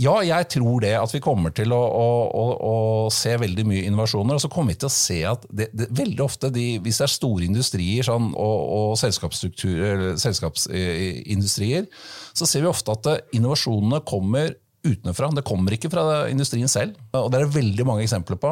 [0.00, 3.84] ja, jeg tror det at vi kommer til å, å, å, å se veldig mye
[3.88, 4.34] innovasjoner.
[4.36, 7.06] Og så kommer vi til å se at det, det, veldig ofte, de, hvis det
[7.06, 11.84] er store industrier sånn, og, og selskapsindustrier,
[12.34, 13.04] så ser vi ofte at
[13.36, 14.46] innovasjonene kommer
[14.84, 15.30] utenfra.
[15.34, 16.02] Det kommer ikke fra
[16.32, 16.92] industrien selv.
[17.16, 18.50] Og det er det veldig mange eksempler på.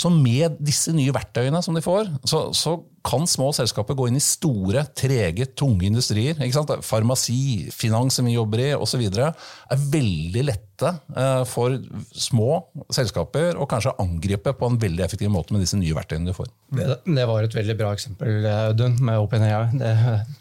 [0.00, 4.18] Så med disse nye verktøyene som de får, så, så kan små selskaper gå inn
[4.18, 6.36] i store, trege, tunge industrier.
[6.84, 9.02] Farmasi, finans som vi jobber i osv.
[9.08, 11.76] er veldig lette eh, for
[12.12, 12.60] små
[12.92, 16.50] selskaper å kanskje angripe på en veldig effektiv måte med disse nye verktøyene de får.
[16.76, 18.40] Det, det var et veldig bra eksempel,
[18.70, 19.62] Audun, med OpenAI.
[19.80, 19.94] Det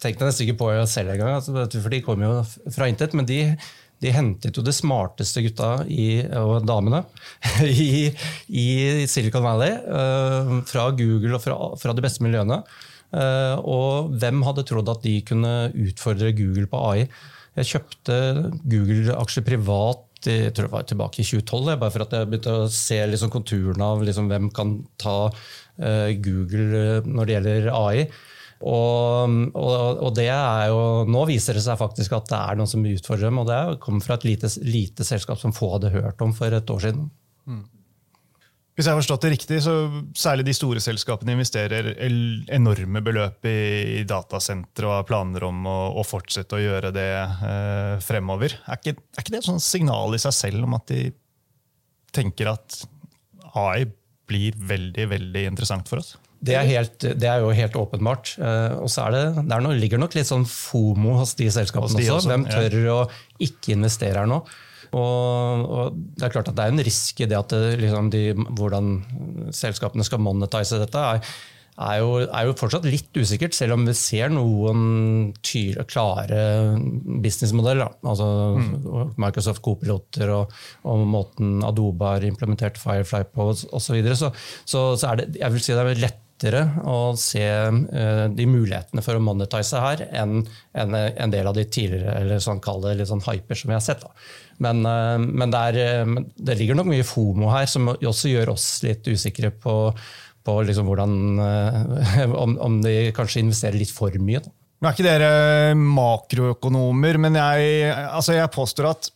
[0.03, 2.33] tenkte jeg nesten ikke på selv engang, altså, for de kom jo
[2.75, 3.15] fra intet.
[3.15, 3.41] Men de,
[3.99, 7.03] de hentet jo de smarteste gutta i, og damene
[7.67, 8.09] i,
[8.47, 8.67] i
[9.11, 12.61] Silicon Valley, eh, fra Google og fra, fra de beste miljøene.
[13.09, 17.09] Eh, og hvem hadde trodd at de kunne utfordre Google på AI?
[17.59, 18.19] Jeg kjøpte
[18.69, 22.71] Google-aksjer privat jeg tror det var tilbake i 2012, bare for at jeg begynte å
[22.71, 28.01] se liksom konturene av liksom hvem kan ta uh, Google når det gjelder AI.
[28.59, 32.67] Og, og, og, det er jo, Nå viser det seg faktisk at det er noen
[32.67, 33.39] som utfordrer dem.
[33.39, 36.73] og Det kommer fra et lite, lite selskap som få hadde hørt om for et
[36.73, 37.07] år siden.
[37.47, 37.63] Mm.
[38.75, 39.73] Hvis jeg har forstått det riktig, så
[40.15, 41.89] særlig de store selskapene investerer
[42.55, 48.55] enorme beløp i datasentre og har planer om å, fortsette å gjøre det eh, fremover.
[48.63, 51.09] Er ikke, er ikke det et sånn signal i seg selv om at de
[52.15, 52.79] tenker at
[53.59, 53.83] AI
[54.31, 56.15] blir veldig, veldig interessant for oss?
[56.39, 58.33] Det er, helt, det er, jo helt åpenbart.
[58.39, 61.49] Eh, og så er det, det er noe, ligger nok litt sånn fomo hos de
[61.51, 62.17] selskapene hos de også.
[62.21, 62.31] også.
[62.31, 62.95] Hvem tør ja.
[62.95, 64.39] å ikke investere her nå?
[64.89, 68.09] Og, og, det er klart at det er en risk i det at det, liksom
[68.13, 68.23] de,
[68.57, 68.95] hvordan
[69.53, 71.05] selskapene skal monetize dette.
[71.13, 71.25] er
[71.79, 76.41] er jo, er jo, fortsatt litt usikkert, selv om vi ser noen tyre, klare
[77.23, 77.93] businessmodeller.
[78.03, 78.27] Altså
[78.59, 79.13] mm.
[79.21, 83.77] Microsoft Co-piloter og, og, måten Adobe har implementert Firefly på osv.
[83.79, 84.33] Så, så,
[84.65, 85.93] så, så er det, jeg vil si det er
[86.39, 91.65] lettere å se uh, de mulighetene for å monetize her enn en, del av de
[91.65, 94.05] tidligere eller sånn, det, litt sånn hyper som vi har sett.
[94.59, 98.81] Men, uh, men det, er, det ligger nok mye FOMO her, som også gjør oss
[98.87, 99.91] litt usikre på
[100.49, 101.13] på liksom hvordan,
[102.41, 104.39] om, om, de kanskje investerer litt for mye.
[104.39, 104.53] Da.
[104.79, 109.09] Nå er ikke dere makroøkonomer, men jeg, altså jeg påstår at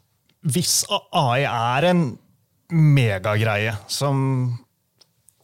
[0.51, 2.03] hvis AI er en
[2.73, 4.19] megagreie som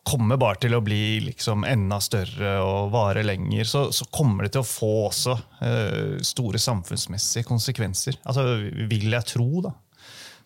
[0.09, 4.55] kommer bare til å bli liksom enda større og vare lenger, så, så kommer det
[4.55, 8.17] til å få også uh, store samfunnsmessige konsekvenser.
[8.25, 8.47] Altså,
[8.89, 9.75] vil jeg tro, da.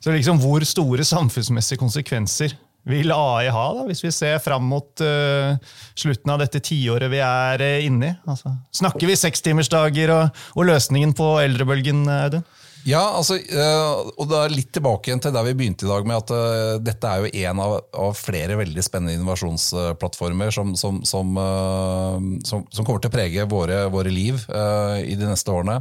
[0.04, 2.58] Så liksom, hvor store samfunnsmessige konsekvenser
[2.92, 5.56] vil AI ha, da, hvis vi ser fram mot uh,
[5.96, 8.18] slutten av dette tiåret vi er uh, inne i?
[8.28, 12.44] Altså, snakker vi sekstimersdager og, og løsningen på eldrebølgen, Audun?
[12.84, 16.20] Ja, altså, uh, og da litt tilbake igjen til der vi begynte i dag, med
[16.20, 21.40] at dette er jo en av, av flere veldig spennende innovasjonsplattformer som, som, som,
[22.44, 25.80] som, kommer til å prege våre, våre liv i de neste årene.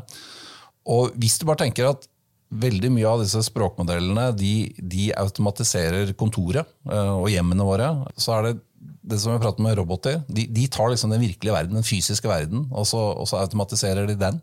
[0.93, 2.09] Og hvis du bare tenker at
[2.53, 7.87] Veldig mye av disse språkmodellene de, de automatiserer kontoret og hjemmene våre.
[8.21, 8.51] Så er det
[9.03, 10.21] det som vi prater med roboter.
[10.29, 14.07] De, de tar liksom den virkelige verden, den fysiske verden, og så, og så automatiserer
[14.09, 14.41] de den.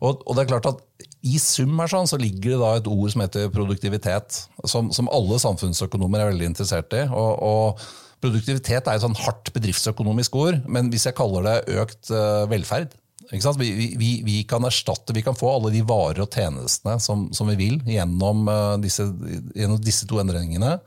[0.00, 2.90] Og, og, det er klart at I sum her sånn, så ligger det da et
[2.90, 7.06] ord som heter produktivitet, som, som alle samfunnsøkonomer er veldig interessert i.
[7.10, 7.86] og, og
[8.22, 12.94] Produktivitet er et sånn hardt bedriftsøkonomisk ord, men hvis jeg kaller det økt uh, velferd,
[13.28, 13.68] vi,
[13.98, 17.58] vi, vi, kan erstatte, vi kan få alle de varer og tjenestene som, som vi
[17.58, 19.04] vil gjennom, uh, disse,
[19.52, 20.78] gjennom, disse, to endringene.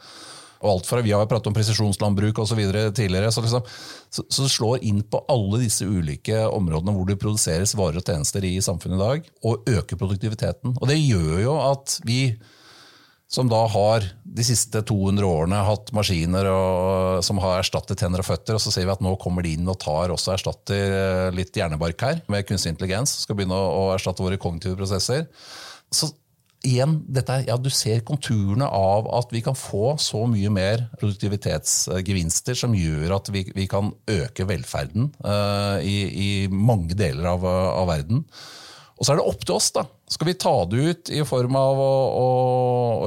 [0.60, 2.60] Og alt fra, Vi har pratet om presisjonslandbruk osv.
[2.92, 3.32] tidligere.
[3.32, 3.64] Så, liksom,
[4.10, 8.44] så, så, slår inn på alle disse ulike områdene hvor det produseres varer og tjenester
[8.44, 10.76] i samfunnet i dag, og øker produktiviteten.
[10.76, 12.22] Og Det gjør jo at vi
[13.30, 18.26] som da har de siste 200 årene hatt maskiner og, som har erstattet tenner og
[18.26, 21.28] føtter, og så ser vi at nå kommer de inn og tar også erstatter eh,
[21.38, 23.14] litt hjernebark her med kunstig intelligens.
[23.28, 25.28] Skal begynne å erstatte våre kognitive prosesser.
[25.94, 26.10] Så
[26.66, 32.58] igjen, dette, ja, Du ser konturene av at vi kan få så mye mer produktivitetsgevinster
[32.58, 37.88] som gjør at vi, vi kan øke velferden uh, i, i, mange deler av, av
[37.90, 38.26] verden.
[39.00, 39.72] Og så er det opp til oss.
[39.72, 39.86] da.
[40.12, 42.28] Skal vi ta det ut i form av å, å,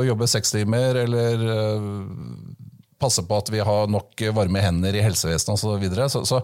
[0.00, 1.90] å jobbe seks timer eller uh,
[3.02, 5.66] passe på at vi har nok varme hender i helsevesenet osv.
[5.72, 6.08] Så, videre.
[6.12, 6.40] så, så,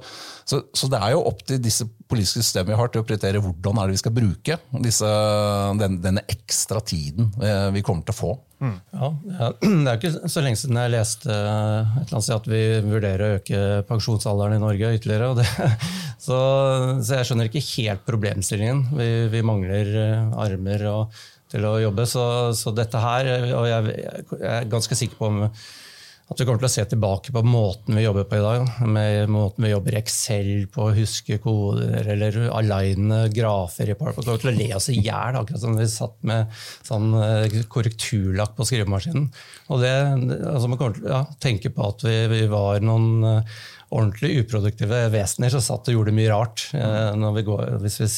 [0.49, 3.43] så, så det er jo opp til disse politiske systemene vi har til å prioritere
[3.45, 5.15] hvordan er det vi skal bruke disse,
[5.81, 8.35] den, denne ekstra tiden eh, vi kommer til å få.
[8.59, 8.75] Mm.
[8.91, 9.09] Ja,
[9.85, 13.25] Det er ikke så lenge siden jeg leste et eller annet sted at vi vurderer
[13.25, 15.33] å øke pensjonsalderen i Norge ytterligere.
[15.39, 15.47] Det,
[16.27, 16.39] så,
[17.03, 18.87] så, jeg skjønner ikke helt problemstillingen.
[18.99, 21.21] Vi, vi mangler eh, armer og,
[21.53, 22.09] til å jobbe.
[22.09, 22.25] Så,
[22.59, 23.99] så, dette her, og jeg,
[24.35, 25.45] jeg er ganske sikker på om
[26.29, 28.67] at vi kommer til å se tilbake på måten vi jobber på i dag.
[28.85, 34.27] Med måten vi jobber i Excel på, huske koder eller aligne grafer i PowerPoint.
[34.27, 37.59] Vi kommer til å le oss i hjel, akkurat som vi satt med sånn eh,
[37.73, 39.31] korrekturlakk på skrivemaskinen.
[39.73, 39.95] Og det,
[40.53, 43.59] altså Man kommer til å ja, tenke på at vi, vi var noen uh,
[43.89, 46.69] ordentlig uproduktive vesener som satt og gjorde mye rart.
[46.77, 48.13] Uh, vi går, hvis vi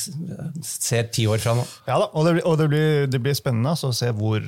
[0.66, 1.66] ser ti år fra nå.
[1.86, 4.42] Ja da, og det, og det, blir, det blir, spennende altså, å se hvor,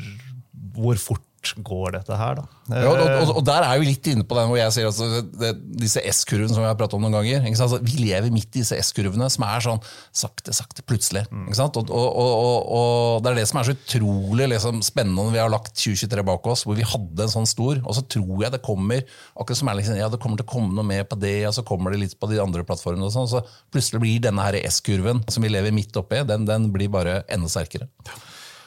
[0.75, 1.29] hvor fort
[1.67, 2.45] går dette her, da?
[2.71, 5.23] Ja, og, og, og, der er vi litt inne på den hvor jeg sier altså,
[5.41, 5.51] det,
[5.83, 7.45] disse S-kurvene som vi har pratet om noen ganger.
[7.51, 9.83] Altså, vi lever midt i disse S-kurvene som er sånn
[10.15, 11.25] sakte, sakte, plutselig.
[11.35, 11.51] Mm.
[11.53, 16.27] Og, det er det som er så utrolig liksom, spennende når vi har lagt 2023
[16.31, 19.03] bak oss, hvor vi hadde en sånn stor, og så tror jeg det kommer
[19.35, 21.57] akkurat som er liksom, ja, det kommer til å komme noe mer på det, og
[21.59, 23.11] så kommer det litt på de andre plattformene.
[23.11, 26.93] og sånn, så Plutselig blir denne S-kurven som vi lever midt oppi, den, den blir
[26.93, 27.89] bare enda sterkere.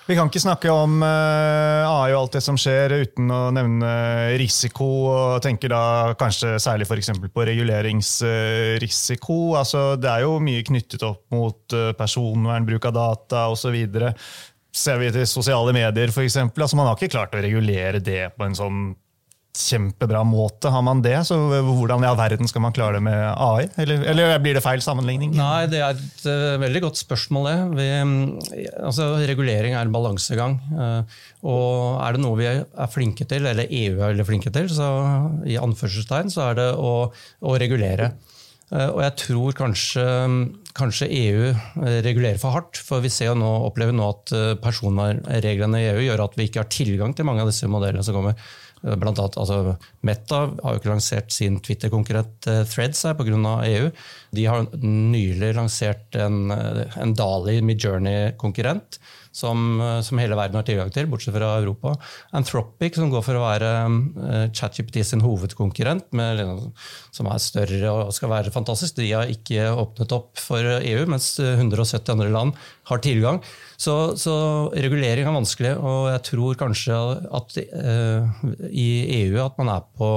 [0.05, 3.87] Vi kan ikke snakke om eh, AI og alt det som skjer, uten å nevne
[4.37, 4.85] risiko.
[5.09, 7.01] og tenker da Kanskje særlig for
[7.33, 9.55] på reguleringsrisiko.
[9.57, 13.75] Altså, det er jo mye knyttet opp mot uh, personvern, bruk av data osv.
[14.75, 16.37] Ser vi til sosiale medier, f.eks.
[16.53, 18.95] Altså, man har ikke klart å regulere det på en sånn
[19.55, 20.69] kjempebra måte.
[20.73, 23.67] Har man det, så hvordan i all verden skal man klare det med AI?
[23.81, 25.33] Eller, eller blir det feil sammenligning?
[25.37, 27.55] Nei, det er et uh, veldig godt spørsmål, det.
[27.79, 27.87] Vi,
[28.75, 30.59] altså, regulering er en balansegang.
[30.75, 34.69] Uh, og er det noe vi er flinke til, eller EU er veldig flinke til,
[34.73, 34.91] så
[35.47, 36.93] i anførselstegn, så er det å,
[37.45, 38.11] å regulere.
[38.73, 40.05] Uh, og jeg tror kanskje,
[40.75, 41.49] kanskje, EU
[42.03, 42.81] regulerer for hardt.
[42.83, 46.65] For vi ser jo nå, opplever nå at personvernreglene i EU gjør at vi ikke
[46.65, 48.37] har tilgang til mange av disse modellene som kommer.
[48.85, 49.75] Blant annet, altså,
[50.05, 53.55] Meta har jo ikke lansert sin Twitter-konkurrent eh, Threads her pga.
[53.65, 53.89] EU.
[54.35, 58.99] De har nylig lansert en, eh, en Dali Midjourney-konkurrent
[59.35, 61.95] som, eh, som, hele verden har tilgang til, bortsett fra Europa.
[62.37, 66.39] Anthropic, som går for å være uh, ChatGPT sin hovedkonkurrent, med,
[67.15, 71.33] som er større og skal være fantastisk, de har ikke åpnet opp for EU, mens
[71.41, 72.55] 170 andre land
[72.89, 73.41] har tilgang.
[73.81, 74.35] Så, så
[74.71, 76.95] regulering er vanskelig, og jeg tror kanskje
[77.39, 78.87] at uh, i
[79.23, 80.09] EU at man er på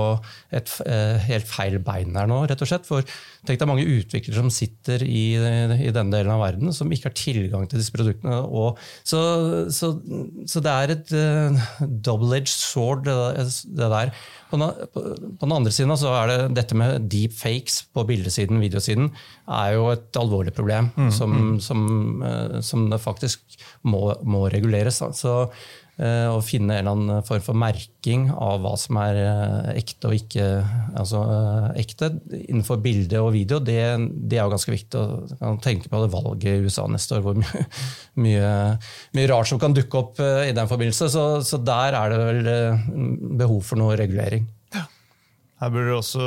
[0.55, 2.87] et uh, helt feil bein her nå, rett og slett.
[2.89, 3.07] For
[3.49, 7.19] tenk deg mange utviklere som sitter i, i denne delen av verden som ikke har
[7.19, 8.39] tilgang til disse produktene.
[8.47, 9.23] Og, så,
[9.75, 9.95] så,
[10.47, 13.49] så, det er et uh, double-edged sword, det,
[13.79, 14.15] det der.
[14.49, 19.11] På den, andre siden så er det dette med deep fakes på bildesiden, videosiden,
[19.45, 21.59] er jo et alvorlig problem mm, som, mm.
[21.65, 21.83] Som,
[22.65, 25.03] som, det faktisk må, må reguleres.
[25.21, 25.35] Så
[25.99, 30.07] Eh, å finne en eller annen form for merking av hva som er eh, ekte
[30.07, 30.45] og ikke
[30.95, 33.81] altså, eh, ekte innenfor bilde og video, det,
[34.31, 35.01] det er jo ganske viktig.
[35.43, 37.65] å tenke på det valget i USA neste år, hvor mye,
[38.27, 38.53] mye,
[39.19, 41.09] mye rart som kan dukke opp i den forbindelse.
[41.11, 42.53] Så, så, der er det vel
[43.43, 44.47] behov for noe regulering.
[45.59, 46.27] Her burde det også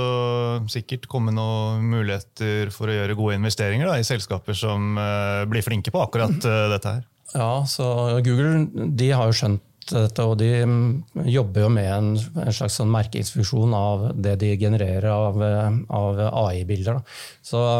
[0.74, 5.00] sikkert komme noen muligheter for å gjøre gode investeringer da, i selskaper som
[5.48, 7.08] blir flinke på akkurat dette her.
[7.34, 7.86] Ja, så
[8.26, 12.10] Google de har jo skjønt dette, og de mm, jobber jo med en,
[12.44, 17.02] en slags sånn merkingsfunksjon av det de genererer av, av AI-bilder.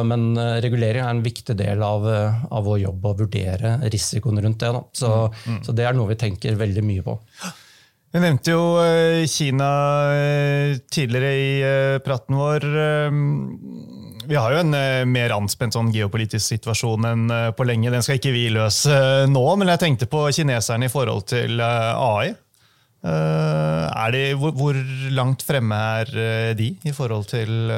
[0.08, 4.64] Men eh, regulering er en viktig del av, av, vår jobb å vurdere risikoen rundt
[4.64, 4.72] det.
[4.98, 5.60] Så, mm, mm.
[5.68, 7.18] så det er noe vi tenker veldig mye på.
[8.12, 9.72] Vi nevnte jo eh, Kina
[10.18, 11.52] eh, tidligere i
[12.04, 12.68] praten vår.
[14.32, 17.92] Vi har jo en uh, mer anspent sånn geopolitisk situasjon enn uh, på lenge.
[17.92, 21.60] Den skal ikke vi løse uh, nå, men jeg tenkte på kineserne i forhold til
[21.60, 22.32] AI.
[23.02, 24.78] De, hvor, hvor,
[25.10, 26.12] langt fremme er
[26.54, 27.72] de i forhold til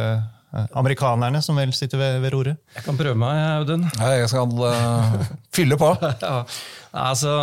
[0.75, 2.59] amerikanerne, som vel sitter ved, ved roret?
[2.75, 3.87] Jeg kan prøve meg, Audun.
[4.03, 4.51] Jeg skal
[5.55, 5.93] fylle på.
[6.27, 6.35] ja,
[7.05, 7.39] altså...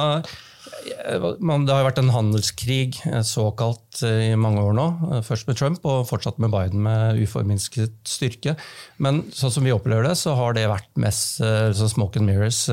[0.81, 4.87] Det har vært en handelskrig såkalt eh, i mange år nå.
[5.11, 8.57] Eh, først med Trump og fortsatt med Biden med uforminsket styrke.
[8.99, 12.65] Men sånn som vi opplever det, så har det vært mest sånn smoke and mirrors.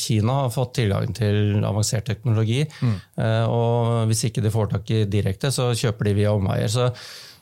[0.00, 2.64] Kina har fått tilgang til avansert teknologi.
[2.80, 2.96] Mm.
[3.52, 6.70] Og hvis ikke de får tak i direkte, så kjøper de via omveier.
[6.72, 6.90] Så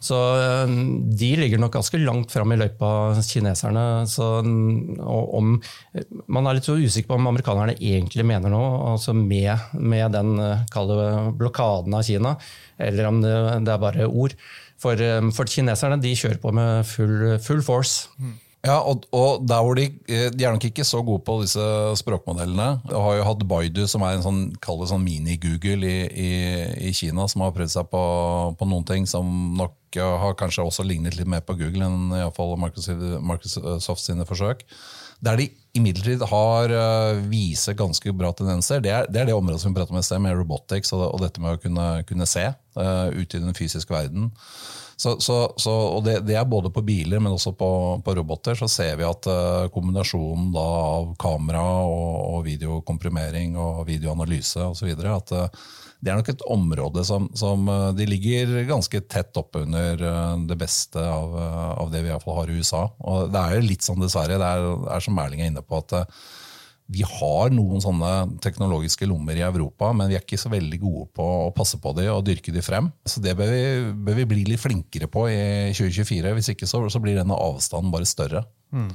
[0.05, 0.73] Så eh,
[1.17, 2.91] de ligger nok ganske langt fram i løypa,
[3.25, 4.05] kineserne.
[4.11, 5.55] Så, om,
[6.29, 10.37] man er litt så usikker på om amerikanerne egentlig mener noe altså med, med den
[11.39, 12.37] blokaden av Kina,
[12.79, 14.37] eller om det, er bare ord.
[14.81, 14.99] For,
[15.33, 18.09] for kineserne de kjører på med full, full force.
[18.19, 18.35] Mm.
[18.65, 21.61] Ja, og, og, der hvor de, eh, de, er nok ikke så gode på disse
[22.01, 22.69] språkmodellene.
[22.89, 24.41] De har jo hatt Baidu, som er en sånn,
[24.89, 26.31] sånn mini-Google i, i,
[26.89, 28.05] i, Kina, som har prøvd seg på,
[28.57, 32.25] på, noen ting som nok har kanskje også lignet litt mer på Google enn i
[32.65, 34.65] Microsoft, Microsoft sine forsøk.
[35.25, 39.63] Der de imidlertid har uh, viser ganske bra tendenser, det er, det er, det området
[39.63, 42.29] som vi pratet om i sted, med robotics og, og, dette med å kunne, kunne
[42.31, 44.31] se uh, ute i den fysiske verden.
[44.97, 47.69] Så, så, så, og det, det, er både på biler, men også på,
[48.05, 48.55] på roboter.
[48.59, 50.67] Så ser vi at uh, kombinasjonen da,
[51.01, 54.93] av kamera og, og, videokomprimering og videoanalyse osv.
[54.95, 55.65] at uh,
[56.05, 60.59] det er nok et område som, som uh, de ligger ganske tett oppunder uh, det
[60.61, 61.35] beste av,
[61.81, 62.87] av det vi i hvert fall har i USA.
[63.01, 65.81] Og det er jo litt sånn, dessverre, det er, er som Erling er inne på,
[65.81, 66.13] at
[66.93, 71.07] vi har noen sånne teknologiske lommer i Europa, men vi er ikke så veldig gode
[71.17, 72.91] på å passe på dem og dyrke dem frem.
[73.09, 73.63] Så det bør vi,
[74.05, 76.35] bør vi bli litt flinkere på i 2024.
[76.37, 78.45] Hvis ikke så, så blir denne avstanden bare større.
[78.77, 78.91] Mm.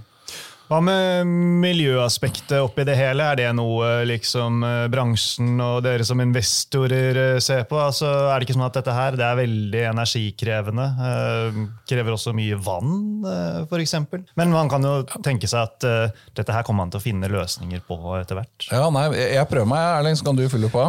[0.70, 1.26] Hva med
[1.63, 3.26] miljøaspektet oppi det hele?
[3.26, 7.80] Er det noe liksom eh, bransjen og dere som investorer eh, ser på?
[7.82, 10.86] Altså, er det ikke sånn at dette her det er veldig energikrevende?
[11.07, 11.57] Eh,
[11.89, 13.26] krever også mye vann,
[13.65, 13.95] f.eks.
[14.38, 14.93] Men man kan jo
[15.26, 15.89] tenke seg at
[16.38, 18.70] dette her kommer man til å finne løsninger på etter hvert.
[18.70, 20.86] Ja, nei, Jeg prøver meg, Erling, så kan du fylle på.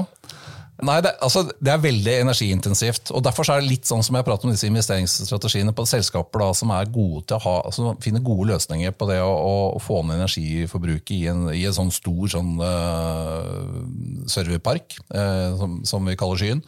[0.87, 3.11] Nei, det, altså, det, er veldig energiintensivt.
[3.13, 6.51] og Derfor er det litt sånn som jeg prater om disse investeringsstrategiene på selskaper da,
[6.57, 9.35] som er gode til å ha, altså, finne gode løsninger på det å,
[9.77, 15.81] å få ned energiforbruket i en, i en sånn stor sånn, uh, serverpark, uh, som,
[15.89, 16.65] som, vi kaller skyen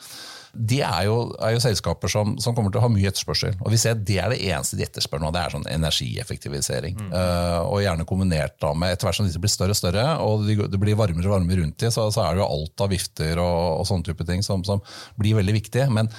[0.53, 3.55] de er jo, er jo selskaper som, som, kommer til å ha mye etterspørsel.
[3.65, 6.99] Og vi ser at Det er det eneste de etterspør nå, det er sånn energieffektivisering.
[6.99, 7.11] Mm.
[7.15, 10.45] Uh, og gjerne kombinert da med etter hvert som disse blir større og større, og
[10.45, 13.41] det blir varmere og varmere rundt dem, så, så, er det jo alt av vifter
[13.41, 14.85] og, og sånne type ting som, som
[15.21, 15.89] blir veldig viktig.
[15.97, 16.13] Men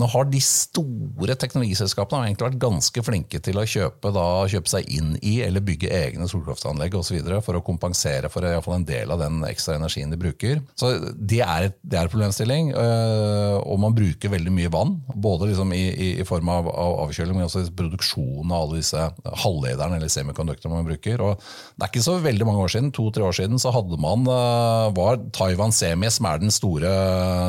[0.00, 4.88] nå har de store teknologiselskapene egentlig vært ganske flinke til å kjøpe, da, kjøpe seg
[4.96, 7.18] inn i eller bygge egne solkraftanlegg osv.
[7.44, 10.62] for å kompensere for i fall en del av den ekstra energien de bruker.
[10.78, 12.72] Så Det er en problemstilling.
[12.72, 14.96] Øh, og man bruker veldig mye vann.
[15.14, 15.84] Både liksom i,
[16.20, 19.06] i, form av, av, avkjøling, men også i produksjonen av alle disse
[19.44, 21.24] halvlederne eller semikonduktorene man bruker.
[21.24, 24.24] Og det er ikke så veldig mange år siden, to-tre år siden, så hadde man
[24.24, 26.90] øh, var Taiwan Semi, som er den store,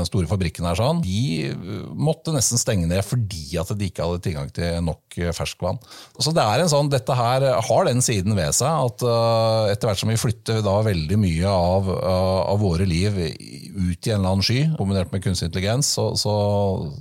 [0.09, 1.51] store fabrikken her, sånn, de
[1.95, 5.79] måtte nesten nesten stenge ned fordi at de ikke hadde tilgang til nok eh, ferskvann.
[6.19, 9.87] Så det er en sånn, Dette her har den siden ved seg at uh, etter
[9.87, 14.33] hvert som vi flytter da veldig mye av, av, våre liv ut i en eller
[14.33, 16.33] annen sky, kombinert med kunstig intelligens, så, så,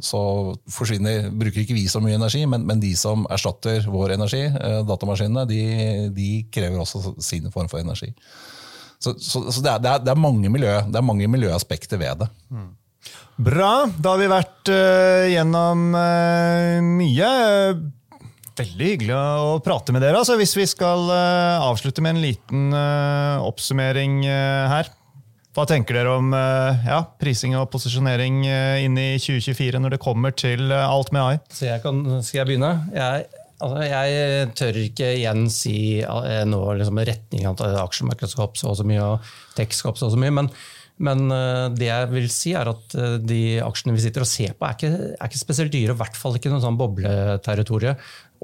[0.04, 0.22] så
[0.70, 4.44] forsvinner, bruker ikke vi så mye energi, men, men de som erstatter vår energi,
[4.88, 5.60] datamaskinene, de,
[6.16, 8.12] de, krever også sin form for energi.
[9.00, 12.24] Så, så det, er, det, er, det, er, mange miljø, det er mange miljøaspekter ved
[12.24, 12.28] det.
[12.52, 12.68] Mm.
[13.40, 13.88] Bra.
[13.96, 17.28] Da har vi vært uh, gjennom uh, mye.
[18.60, 20.18] Veldig hyggelig å prate med dere.
[20.20, 22.66] Altså, hvis vi skal uh, avslutte med en liten
[23.40, 24.90] oppsummering her.
[25.56, 30.70] Hva tenker dere om ja, prising og posisjonering inn i 2024 når det kommer til
[30.70, 31.40] alt med AI?
[31.50, 32.70] Så jeg kan, skal jeg begynne?
[32.94, 33.24] Jeg,
[33.58, 35.74] altså, jeg tør ikke igjen si
[36.06, 40.36] nå liksom, retningen til aksjemarkedet og så mye, og tech og så mye.
[40.38, 40.52] men
[41.00, 44.52] men eh, det jeg vil si er at eh, de aksjene vi sitter og ser
[44.56, 45.94] på, er ikke, er ikke spesielt dyre.
[45.96, 47.94] I hvert fall ikke noe sånn bobleterritorie.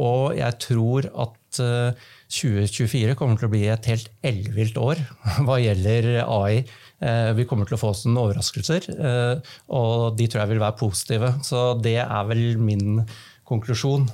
[0.00, 5.04] Og jeg tror at 2024 eh, kommer til å bli et helt ellevilt år
[5.46, 6.64] hva gjelder AI.
[7.36, 8.86] Vi kommer til å få oss noen overraskelser,
[9.68, 11.28] og de tror jeg vil være positive.
[11.44, 13.02] Så det er vel min
[13.44, 14.06] konklusjon.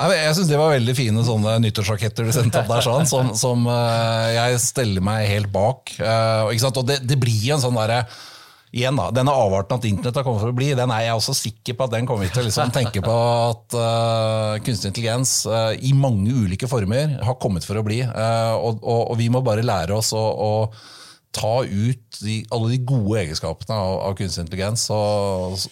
[0.00, 3.66] Jeg synes Det var veldig fine sånne nyttårsraketter du sendte opp der, sånn, som, som
[3.68, 5.92] uh, jeg steller meg helt bak.
[6.00, 8.04] Uh, og det, det, blir en sånn derre
[8.70, 11.34] igjen da, Denne avarten at internett har kommet for å bli, den er jeg også
[11.34, 13.16] sikker på at den kommer til å liksom tenke på
[13.50, 18.00] at uh, kunstig intelligens uh, i mange ulike former har kommet for å bli.
[18.06, 20.22] Uh, og, og, og, vi må bare lære oss å
[21.32, 24.98] ta ut de, alle de gode egenskapene av, av kunstig intelligens, så,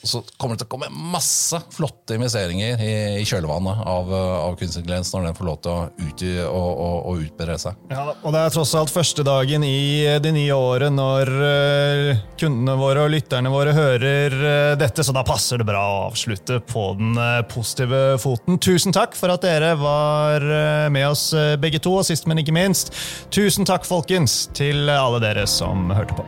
[0.07, 4.85] så, kommer det til å komme masse flotte investeringer i, i kjølvannet av, av, kunstig
[4.85, 7.81] intelligens når den får lov til å, ut, å, å, å utbedre seg.
[7.91, 12.79] Ja, og Det er tross alt første dagen i det nye året når uh, kundene
[12.79, 16.87] våre og lytterne våre hører uh, dette, så da passer det bra å avslutte på
[17.01, 18.61] den uh, positive foten.
[18.63, 20.45] Tusen takk for at dere var
[20.93, 21.31] med oss
[21.61, 22.93] begge to, og sist, men ikke minst,
[23.35, 26.25] tusen takk, folkens, til alle dere som hørte på.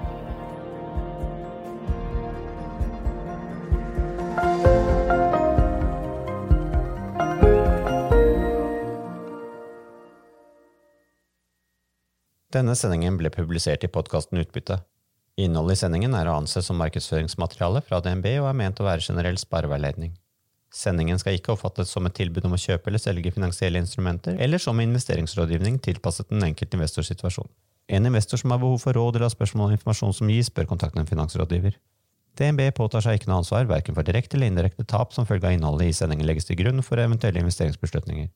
[12.51, 14.81] Denne sendingen ble publisert i podkasten Utbytte.
[15.39, 19.05] Innholdet i sendingen er å anse som markedsføringsmateriale fra DNB og er ment å være
[19.05, 20.17] generell spareveiledning.
[20.75, 24.63] Sendingen skal ikke oppfattes som et tilbud om å kjøpe eller selge finansielle instrumenter, eller
[24.63, 27.49] som investeringsrådgivning tilpasset den enkelte investors situasjon.
[27.91, 30.69] En investor som har behov for råd eller har spørsmål om informasjon som gis, bør
[30.71, 31.75] kontakte en finansrådgiver.
[32.39, 35.57] DNB påtar seg ikke noe ansvar verken for direkte eller indirekte tap som følge av
[35.57, 38.31] innholdet i sendingen legges til grunn for eventuelle investeringsbeslutninger.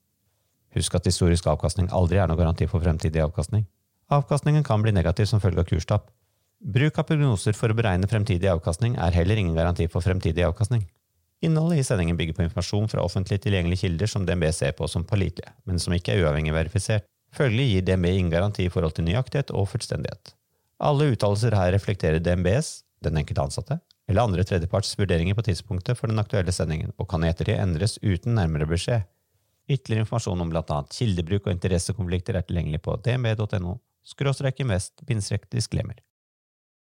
[0.75, 3.63] Husk at historisk avkastning aldri er noe garanti for fremtidig avkastning.
[4.11, 6.11] Avkastningen kan bli negativ som følge av kurstap.
[6.59, 10.83] Bruk av prognoser for å beregne fremtidig avkastning er heller ingen garanti for fremtidig avkastning.
[11.45, 15.07] Innholdet i sendingen bygger på informasjon fra offentlig tilgjengelige kilder som DNB ser på som
[15.07, 17.07] pålitelige, men som ikke er uavhengig verifisert.
[17.35, 20.31] Følgelig gir DNB ingen garanti i forhold til nøyaktighet og fullstendighet.
[20.85, 23.79] Alle uttalelser her reflekterer DNBs, den enkelte ansatte,
[24.09, 27.97] eller andre tredjeparts vurderinger på tidspunktet for den aktuelle sendingen, og kan i ettertid endres
[28.03, 29.03] uten nærmere beskjed.
[29.65, 30.79] Ytterligere informasjon om bl.a.
[30.93, 35.97] kildebruk og interessekonflikter er tilgjengelig på dnb.no skråstrek invest disclaimer.